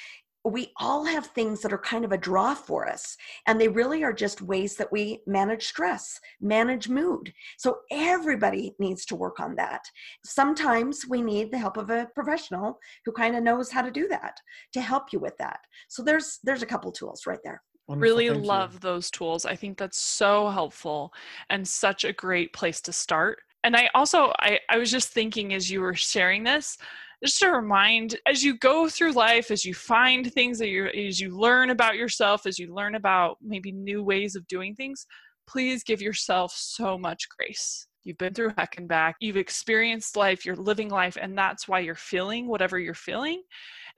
we 0.48 0.72
all 0.78 1.04
have 1.04 1.28
things 1.28 1.62
that 1.62 1.74
are 1.74 1.78
kind 1.78 2.06
of 2.06 2.12
a 2.12 2.18
draw 2.18 2.54
for 2.54 2.88
us 2.88 3.18
and 3.48 3.60
they 3.60 3.68
really 3.68 4.04
are 4.04 4.14
just 4.14 4.42
ways 4.42 4.76
that 4.76 4.92
we 4.92 5.22
manage 5.28 5.68
stress 5.68 6.20
manage 6.42 6.90
mood. 6.90 7.34
So 7.58 7.80
everybody 7.92 8.74
needs 8.80 9.06
to 9.08 9.16
work 9.16 9.40
on 9.40 9.56
that. 9.56 9.82
Sometimes 10.24 11.06
we 11.08 11.22
need 11.22 11.52
the 11.52 11.58
help 11.58 11.78
of 11.78 11.90
a 11.90 12.08
professional 12.16 12.80
who 13.06 13.12
kind 13.12 13.36
of 13.36 13.44
knows 13.44 13.72
how 13.72 13.82
to 13.82 13.92
do 13.92 14.08
that 14.10 14.38
to 14.74 14.82
help 14.82 15.12
you 15.12 15.20
with 15.20 15.38
that. 15.38 15.60
So 15.90 16.04
there's 16.04 16.40
there's 16.44 16.64
a 16.64 16.68
couple 16.68 16.92
tools 16.92 17.26
right 17.26 17.40
there. 17.44 17.62
Wonderful. 17.88 18.02
really 18.02 18.30
Thank 18.30 18.46
love 18.46 18.74
you. 18.74 18.80
those 18.80 19.10
tools. 19.10 19.46
I 19.46 19.56
think 19.56 19.78
that's 19.78 20.02
so 20.02 20.50
helpful 20.50 21.14
and 21.50 21.66
such 21.68 22.04
a 22.04 22.14
great 22.14 22.52
place 22.54 22.82
to 22.82 22.94
start. 22.94 23.40
And 23.64 23.76
i 23.76 23.90
also 23.96 24.32
i, 24.40 24.60
I 24.70 24.78
was 24.78 24.92
just 24.92 25.10
thinking 25.10 25.54
as 25.54 25.70
you 25.70 25.82
were 25.82 25.96
sharing 25.96 26.44
this 26.44 26.78
just 27.24 27.40
to 27.40 27.50
remind 27.50 28.18
as 28.28 28.44
you 28.44 28.58
go 28.60 28.88
through 28.88 29.12
life 29.12 29.50
as 29.50 29.66
you 29.66 29.74
find 29.74 30.32
things 30.34 30.60
that 30.60 30.70
you 30.70 30.88
as 30.88 31.20
you 31.20 31.36
learn 31.38 31.72
about 31.72 31.96
yourself 31.96 32.46
as 32.46 32.60
you 32.60 32.74
learn 32.74 32.96
about 32.96 33.38
maybe 33.42 33.72
new 33.72 34.04
ways 34.04 34.36
of 34.36 34.48
doing 34.48 34.76
things 34.76 35.08
please 35.48 35.84
give 35.84 36.02
yourself 36.02 36.54
so 36.56 36.98
much 36.98 37.28
grace. 37.30 37.88
You've 38.04 38.18
been 38.18 38.34
through 38.34 38.54
heck 38.58 38.78
and 38.78 38.88
back. 38.88 39.16
You've 39.20 39.38
experienced 39.38 40.16
life. 40.16 40.46
You're 40.46 40.56
living 40.56 40.90
life 40.90 41.18
and 41.20 41.38
that's 41.38 41.68
why 41.68 41.80
you're 41.80 41.96
feeling 41.96 42.48
whatever 42.48 42.78
you're 42.78 42.94
feeling 42.94 43.42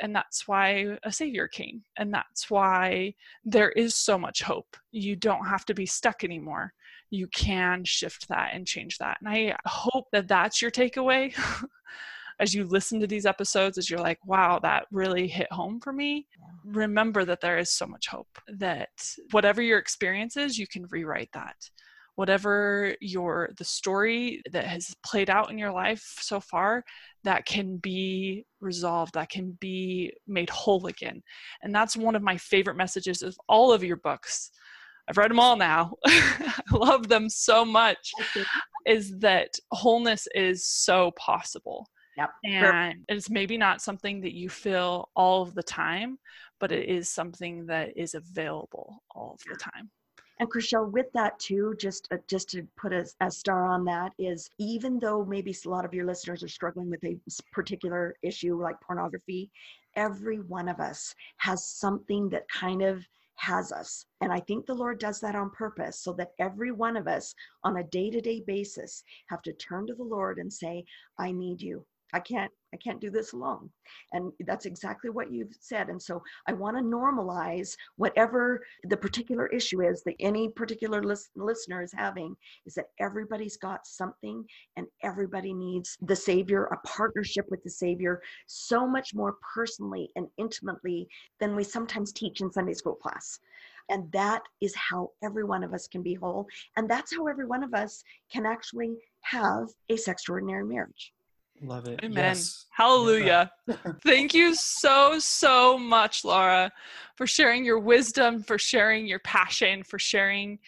and 0.01 0.15
that's 0.15 0.47
why 0.47 0.97
a 1.03 1.11
savior 1.11 1.47
came 1.47 1.83
and 1.97 2.13
that's 2.13 2.49
why 2.49 3.13
there 3.43 3.71
is 3.71 3.95
so 3.95 4.17
much 4.17 4.41
hope. 4.41 4.77
You 4.91 5.15
don't 5.15 5.45
have 5.45 5.65
to 5.65 5.73
be 5.73 5.85
stuck 5.85 6.23
anymore. 6.23 6.73
You 7.11 7.27
can 7.27 7.83
shift 7.83 8.27
that 8.29 8.51
and 8.53 8.67
change 8.67 8.99
that 8.99 9.17
and 9.19 9.29
i 9.29 9.55
hope 9.65 10.05
that 10.11 10.27
that's 10.27 10.61
your 10.61 10.69
takeaway 10.69 11.33
as 12.39 12.53
you 12.53 12.63
listen 12.65 12.99
to 12.99 13.07
these 13.07 13.25
episodes, 13.25 13.77
as 13.77 13.89
you're 13.89 13.99
like, 13.99 14.19
wow, 14.25 14.59
that 14.59 14.85
really 14.91 15.27
hit 15.27 15.51
home 15.51 15.79
for 15.81 15.91
me, 15.91 16.25
remember 16.65 17.25
that 17.25 17.41
there 17.41 17.57
is 17.57 17.71
so 17.71 17.85
much 17.85 18.07
hope 18.07 18.29
that 18.57 18.89
whatever 19.31 19.61
your 19.61 19.77
experience 19.77 20.37
is, 20.37 20.57
you 20.57 20.67
can 20.67 20.85
rewrite 20.89 21.29
that. 21.33 21.55
Whatever 22.15 22.95
your 22.99 23.49
the 23.57 23.63
story 23.63 24.41
that 24.51 24.65
has 24.65 24.93
played 25.05 25.29
out 25.29 25.51
in 25.51 25.57
your 25.57 25.71
life 25.71 26.03
so 26.19 26.41
far, 26.41 26.83
that 27.23 27.45
can 27.45 27.77
be 27.77 28.45
resolved, 28.59 29.13
that 29.13 29.29
can 29.29 29.57
be 29.61 30.11
made 30.27 30.49
whole 30.49 30.87
again. 30.87 31.21
And 31.63 31.73
that's 31.73 31.95
one 31.95 32.15
of 32.15 32.21
my 32.21 32.35
favorite 32.37 32.75
messages 32.75 33.21
of 33.21 33.37
all 33.47 33.71
of 33.71 33.83
your 33.83 33.97
books. 33.97 34.51
I've 35.09 35.17
read 35.17 35.31
them 35.31 35.39
all 35.39 35.55
now. 35.55 35.95
I 36.05 36.61
love 36.71 37.07
them 37.07 37.29
so 37.29 37.65
much. 37.65 38.11
Is 38.85 39.17
that 39.19 39.49
wholeness 39.71 40.27
is 40.35 40.67
so 40.67 41.11
possible. 41.17 41.87
Yep. 42.19 42.31
And 42.43 43.05
it's 43.07 43.29
maybe 43.29 43.57
not 43.57 43.81
something 43.81 44.19
that 44.21 44.33
you 44.33 44.49
feel 44.49 45.09
all 45.15 45.41
of 45.41 45.55
the 45.55 45.63
time, 45.63 46.19
but 46.59 46.71
it 46.71 46.89
is 46.89 47.09
something 47.09 47.65
that 47.67 47.95
is 47.95 48.13
available 48.13 49.01
all 49.15 49.35
of 49.35 49.41
the 49.49 49.57
time. 49.57 49.89
And 50.39 50.49
Chriselle, 50.49 50.91
with 50.91 51.11
that 51.13 51.37
too, 51.39 51.75
just 51.79 52.07
uh, 52.11 52.17
just 52.27 52.49
to 52.51 52.65
put 52.77 52.93
a, 52.93 53.05
a, 53.19 53.29
star 53.29 53.65
on 53.65 53.83
that 53.85 54.13
is 54.17 54.49
even 54.57 54.97
though 54.97 55.25
maybe 55.25 55.53
a 55.65 55.69
lot 55.69 55.83
of 55.83 55.93
your 55.93 56.05
listeners 56.05 56.43
are 56.43 56.49
struggling 56.49 56.89
with 56.89 57.03
a 57.03 57.17
particular 57.51 58.15
issue 58.21 58.61
like 58.61 58.79
pornography, 58.79 59.51
every 59.95 60.39
one 60.39 60.69
of 60.69 60.79
us 60.79 61.13
has 61.37 61.67
something 61.67 62.29
that 62.29 62.47
kind 62.47 62.81
of 62.81 63.05
has 63.35 63.73
us. 63.73 64.05
And 64.21 64.31
I 64.31 64.39
think 64.41 64.65
the 64.65 64.73
Lord 64.73 64.99
does 64.99 65.19
that 65.21 65.35
on 65.35 65.49
purpose 65.51 65.99
so 65.99 66.13
that 66.13 66.31
every 66.39 66.71
one 66.71 66.95
of 66.95 67.07
us 67.07 67.33
on 67.63 67.77
a 67.77 67.83
day 67.83 68.09
to 68.09 68.21
day 68.21 68.41
basis 68.45 69.03
have 69.27 69.41
to 69.43 69.53
turn 69.53 69.87
to 69.87 69.93
the 69.93 70.03
Lord 70.03 70.39
and 70.39 70.51
say, 70.51 70.85
I 71.17 71.31
need 71.31 71.61
you. 71.61 71.85
I 72.13 72.19
can't 72.19 72.51
I 72.73 72.77
can't 72.77 73.01
do 73.01 73.09
this 73.09 73.33
alone. 73.33 73.69
And 74.13 74.31
that's 74.45 74.65
exactly 74.67 75.09
what 75.09 75.31
you've 75.31 75.55
said. 75.59 75.89
And 75.89 76.01
so 76.01 76.21
I 76.47 76.53
want 76.53 76.77
to 76.77 76.83
normalize 76.83 77.75
whatever 77.95 78.63
the 78.83 78.97
particular 78.97 79.47
issue 79.47 79.81
is 79.81 80.03
that 80.03 80.15
any 80.19 80.49
particular 80.49 81.01
lis- 81.01 81.29
listener 81.35 81.81
is 81.81 81.91
having 81.91 82.35
is 82.67 82.75
that 82.75 82.91
everybody's 82.99 83.57
got 83.57 83.87
something 83.87 84.45
and 84.77 84.85
everybody 85.01 85.51
needs 85.51 85.97
the 86.01 86.15
Savior, 86.15 86.65
a 86.65 86.77
partnership 86.87 87.45
with 87.49 87.63
the 87.63 87.71
Savior, 87.71 88.21
so 88.45 88.85
much 88.85 89.15
more 89.15 89.37
personally 89.55 90.11
and 90.15 90.27
intimately 90.37 91.07
than 91.39 91.55
we 91.55 91.63
sometimes 91.63 92.11
teach 92.11 92.41
in 92.41 92.51
Sunday 92.51 92.73
school 92.73 92.95
class. 92.95 93.39
And 93.89 94.11
that 94.11 94.43
is 94.61 94.75
how 94.75 95.11
every 95.23 95.43
one 95.43 95.63
of 95.63 95.73
us 95.73 95.87
can 95.87 96.03
be 96.03 96.13
whole. 96.13 96.47
And 96.77 96.87
that's 96.87 97.15
how 97.15 97.25
every 97.25 97.45
one 97.45 97.63
of 97.63 97.73
us 97.73 98.03
can 98.31 98.45
actually 98.45 98.95
have 99.21 99.69
a 99.89 99.95
sextraordinary 99.95 100.67
marriage. 100.67 101.11
Love 101.61 101.87
it. 101.87 101.99
Amen. 102.03 102.35
Yes. 102.35 102.65
Hallelujah. 102.71 103.51
Thank 104.05 104.33
you 104.33 104.55
so, 104.55 105.19
so 105.19 105.77
much, 105.77 106.23
Laura, 106.23 106.71
for 107.15 107.27
sharing 107.27 107.65
your 107.65 107.79
wisdom, 107.79 108.43
for 108.43 108.57
sharing 108.57 109.05
your 109.05 109.19
passion, 109.19 109.83
for 109.83 109.99
sharing 109.99 110.59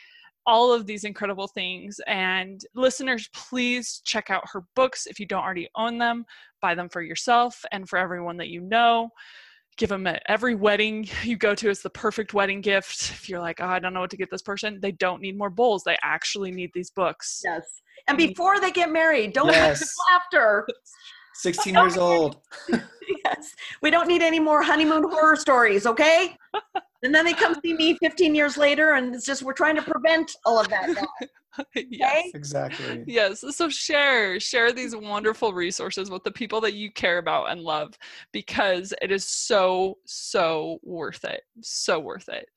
all 0.45 0.73
of 0.73 0.86
these 0.86 1.04
incredible 1.04 1.47
things. 1.47 1.99
And 2.08 2.62
listeners, 2.75 3.30
please 3.34 4.01
check 4.04 4.30
out 4.30 4.43
her 4.51 4.63
books 4.75 5.06
if 5.06 5.19
you 5.19 5.25
don't 5.25 5.43
already 5.43 5.69
own 5.75 5.97
them. 5.97 6.25
Buy 6.62 6.75
them 6.75 6.89
for 6.89 7.01
yourself 7.01 7.63
and 7.71 7.88
for 7.88 7.97
everyone 7.97 8.38
that 8.38 8.49
you 8.49 8.62
know. 8.62 9.10
Give 9.77 9.89
them 9.89 10.05
at 10.05 10.21
every 10.27 10.53
wedding 10.53 11.10
you 11.23 11.38
go 11.38 11.55
to 11.55 11.69
is 11.69 11.81
the 11.81 11.89
perfect 11.89 12.34
wedding 12.34 12.62
gift. 12.62 13.10
If 13.12 13.29
you're 13.29 13.39
like, 13.39 13.62
oh, 13.62 13.67
I 13.67 13.79
don't 13.79 13.93
know 13.93 14.01
what 14.01 14.12
to 14.12 14.17
get 14.17 14.29
this 14.29 14.41
person, 14.41 14.79
they 14.81 14.91
don't 14.91 15.21
need 15.21 15.38
more 15.38 15.49
bowls. 15.49 15.84
They 15.84 15.97
actually 16.03 16.51
need 16.51 16.71
these 16.73 16.91
books. 16.91 17.41
Yes 17.43 17.81
and 18.07 18.17
mm-hmm. 18.17 18.27
before 18.27 18.60
they 18.60 18.71
get 18.71 18.91
married. 18.91 19.34
Don't 19.34 19.47
yes. 19.47 19.93
after. 20.13 20.67
16 21.36 21.73
years 21.73 21.97
old. 21.97 22.38
yes. 22.69 23.55
We 23.81 23.89
don't 23.89 24.07
need 24.07 24.21
any 24.21 24.39
more 24.39 24.62
honeymoon 24.62 25.10
horror 25.10 25.36
stories, 25.36 25.86
okay? 25.86 26.36
And 27.03 27.13
then 27.13 27.25
they 27.25 27.33
come 27.33 27.55
see 27.63 27.73
me 27.73 27.97
15 27.99 28.35
years 28.35 28.57
later, 28.57 28.91
and 28.91 29.15
it's 29.15 29.25
just 29.25 29.41
we're 29.41 29.53
trying 29.53 29.75
to 29.75 29.81
prevent 29.81 30.35
all 30.45 30.59
of 30.59 30.69
that. 30.69 30.89
Now. 30.89 31.27
yes. 31.75 32.29
Exactly. 32.33 33.03
Yes. 33.07 33.43
So 33.55 33.69
share, 33.69 34.39
share 34.39 34.71
these 34.71 34.95
wonderful 34.95 35.53
resources 35.53 36.09
with 36.09 36.23
the 36.23 36.31
people 36.31 36.61
that 36.61 36.73
you 36.73 36.91
care 36.91 37.17
about 37.17 37.51
and 37.51 37.61
love 37.61 37.97
because 38.31 38.93
it 39.01 39.11
is 39.11 39.25
so, 39.25 39.97
so 40.05 40.79
worth 40.83 41.23
it. 41.23 41.41
So 41.61 41.99
worth 41.99 42.29
it. 42.29 42.47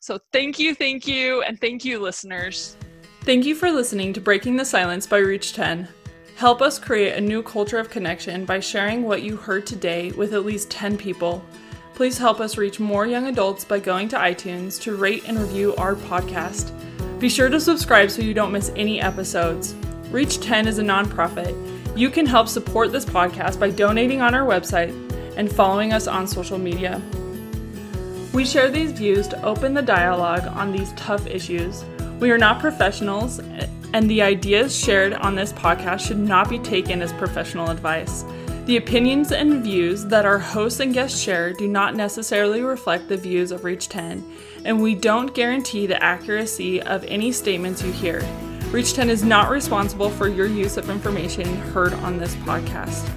So 0.00 0.18
thank 0.32 0.58
you, 0.58 0.74
thank 0.74 1.06
you, 1.06 1.42
and 1.42 1.60
thank 1.60 1.84
you, 1.84 1.98
listeners. 2.00 2.76
Thank 3.22 3.44
you 3.44 3.54
for 3.54 3.70
listening 3.70 4.14
to 4.14 4.20
Breaking 4.20 4.56
the 4.56 4.64
Silence 4.64 5.06
by 5.06 5.18
Reach 5.18 5.52
10. 5.52 5.86
Help 6.36 6.62
us 6.62 6.78
create 6.78 7.18
a 7.18 7.20
new 7.20 7.42
culture 7.42 7.78
of 7.78 7.90
connection 7.90 8.46
by 8.46 8.60
sharing 8.60 9.02
what 9.02 9.22
you 9.22 9.36
heard 9.36 9.66
today 9.66 10.10
with 10.12 10.32
at 10.32 10.46
least 10.46 10.70
10 10.70 10.96
people. 10.96 11.44
Please 12.00 12.16
help 12.16 12.40
us 12.40 12.56
reach 12.56 12.80
more 12.80 13.06
young 13.06 13.26
adults 13.26 13.62
by 13.62 13.78
going 13.78 14.08
to 14.08 14.16
iTunes 14.16 14.80
to 14.80 14.96
rate 14.96 15.24
and 15.26 15.38
review 15.38 15.76
our 15.76 15.94
podcast. 15.94 16.72
Be 17.20 17.28
sure 17.28 17.50
to 17.50 17.60
subscribe 17.60 18.10
so 18.10 18.22
you 18.22 18.32
don't 18.32 18.52
miss 18.52 18.72
any 18.74 19.02
episodes. 19.02 19.74
Reach 20.10 20.40
10 20.40 20.66
is 20.66 20.78
a 20.78 20.82
nonprofit. 20.82 21.54
You 21.94 22.08
can 22.08 22.24
help 22.24 22.48
support 22.48 22.90
this 22.90 23.04
podcast 23.04 23.60
by 23.60 23.68
donating 23.68 24.22
on 24.22 24.34
our 24.34 24.48
website 24.48 24.94
and 25.36 25.52
following 25.52 25.92
us 25.92 26.06
on 26.06 26.26
social 26.26 26.56
media. 26.56 27.02
We 28.32 28.46
share 28.46 28.70
these 28.70 28.92
views 28.92 29.28
to 29.28 29.42
open 29.44 29.74
the 29.74 29.82
dialogue 29.82 30.46
on 30.46 30.72
these 30.72 30.94
tough 30.94 31.26
issues. 31.26 31.84
We 32.18 32.30
are 32.30 32.38
not 32.38 32.60
professionals, 32.60 33.40
and 33.92 34.08
the 34.08 34.22
ideas 34.22 34.74
shared 34.74 35.12
on 35.12 35.34
this 35.34 35.52
podcast 35.52 36.00
should 36.00 36.16
not 36.16 36.48
be 36.48 36.60
taken 36.60 37.02
as 37.02 37.12
professional 37.12 37.68
advice. 37.68 38.24
The 38.66 38.76
opinions 38.76 39.32
and 39.32 39.64
views 39.64 40.04
that 40.06 40.26
our 40.26 40.38
hosts 40.38 40.80
and 40.80 40.92
guests 40.92 41.18
share 41.18 41.52
do 41.52 41.66
not 41.66 41.96
necessarily 41.96 42.60
reflect 42.60 43.08
the 43.08 43.16
views 43.16 43.52
of 43.52 43.64
Reach 43.64 43.88
10, 43.88 44.22
and 44.64 44.80
we 44.80 44.94
don't 44.94 45.34
guarantee 45.34 45.86
the 45.86 46.00
accuracy 46.02 46.80
of 46.82 47.02
any 47.04 47.32
statements 47.32 47.82
you 47.82 47.90
hear. 47.90 48.22
Reach 48.70 48.92
10 48.92 49.10
is 49.10 49.24
not 49.24 49.50
responsible 49.50 50.10
for 50.10 50.28
your 50.28 50.46
use 50.46 50.76
of 50.76 50.90
information 50.90 51.46
heard 51.72 51.94
on 51.94 52.18
this 52.18 52.36
podcast. 52.36 53.08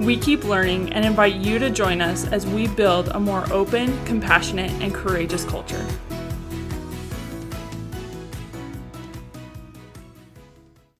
We 0.00 0.16
keep 0.16 0.44
learning 0.44 0.92
and 0.92 1.04
invite 1.04 1.34
you 1.34 1.58
to 1.58 1.70
join 1.70 2.00
us 2.00 2.26
as 2.28 2.46
we 2.46 2.68
build 2.68 3.08
a 3.08 3.20
more 3.20 3.52
open, 3.52 4.02
compassionate, 4.06 4.70
and 4.80 4.94
courageous 4.94 5.44
culture. 5.44 5.84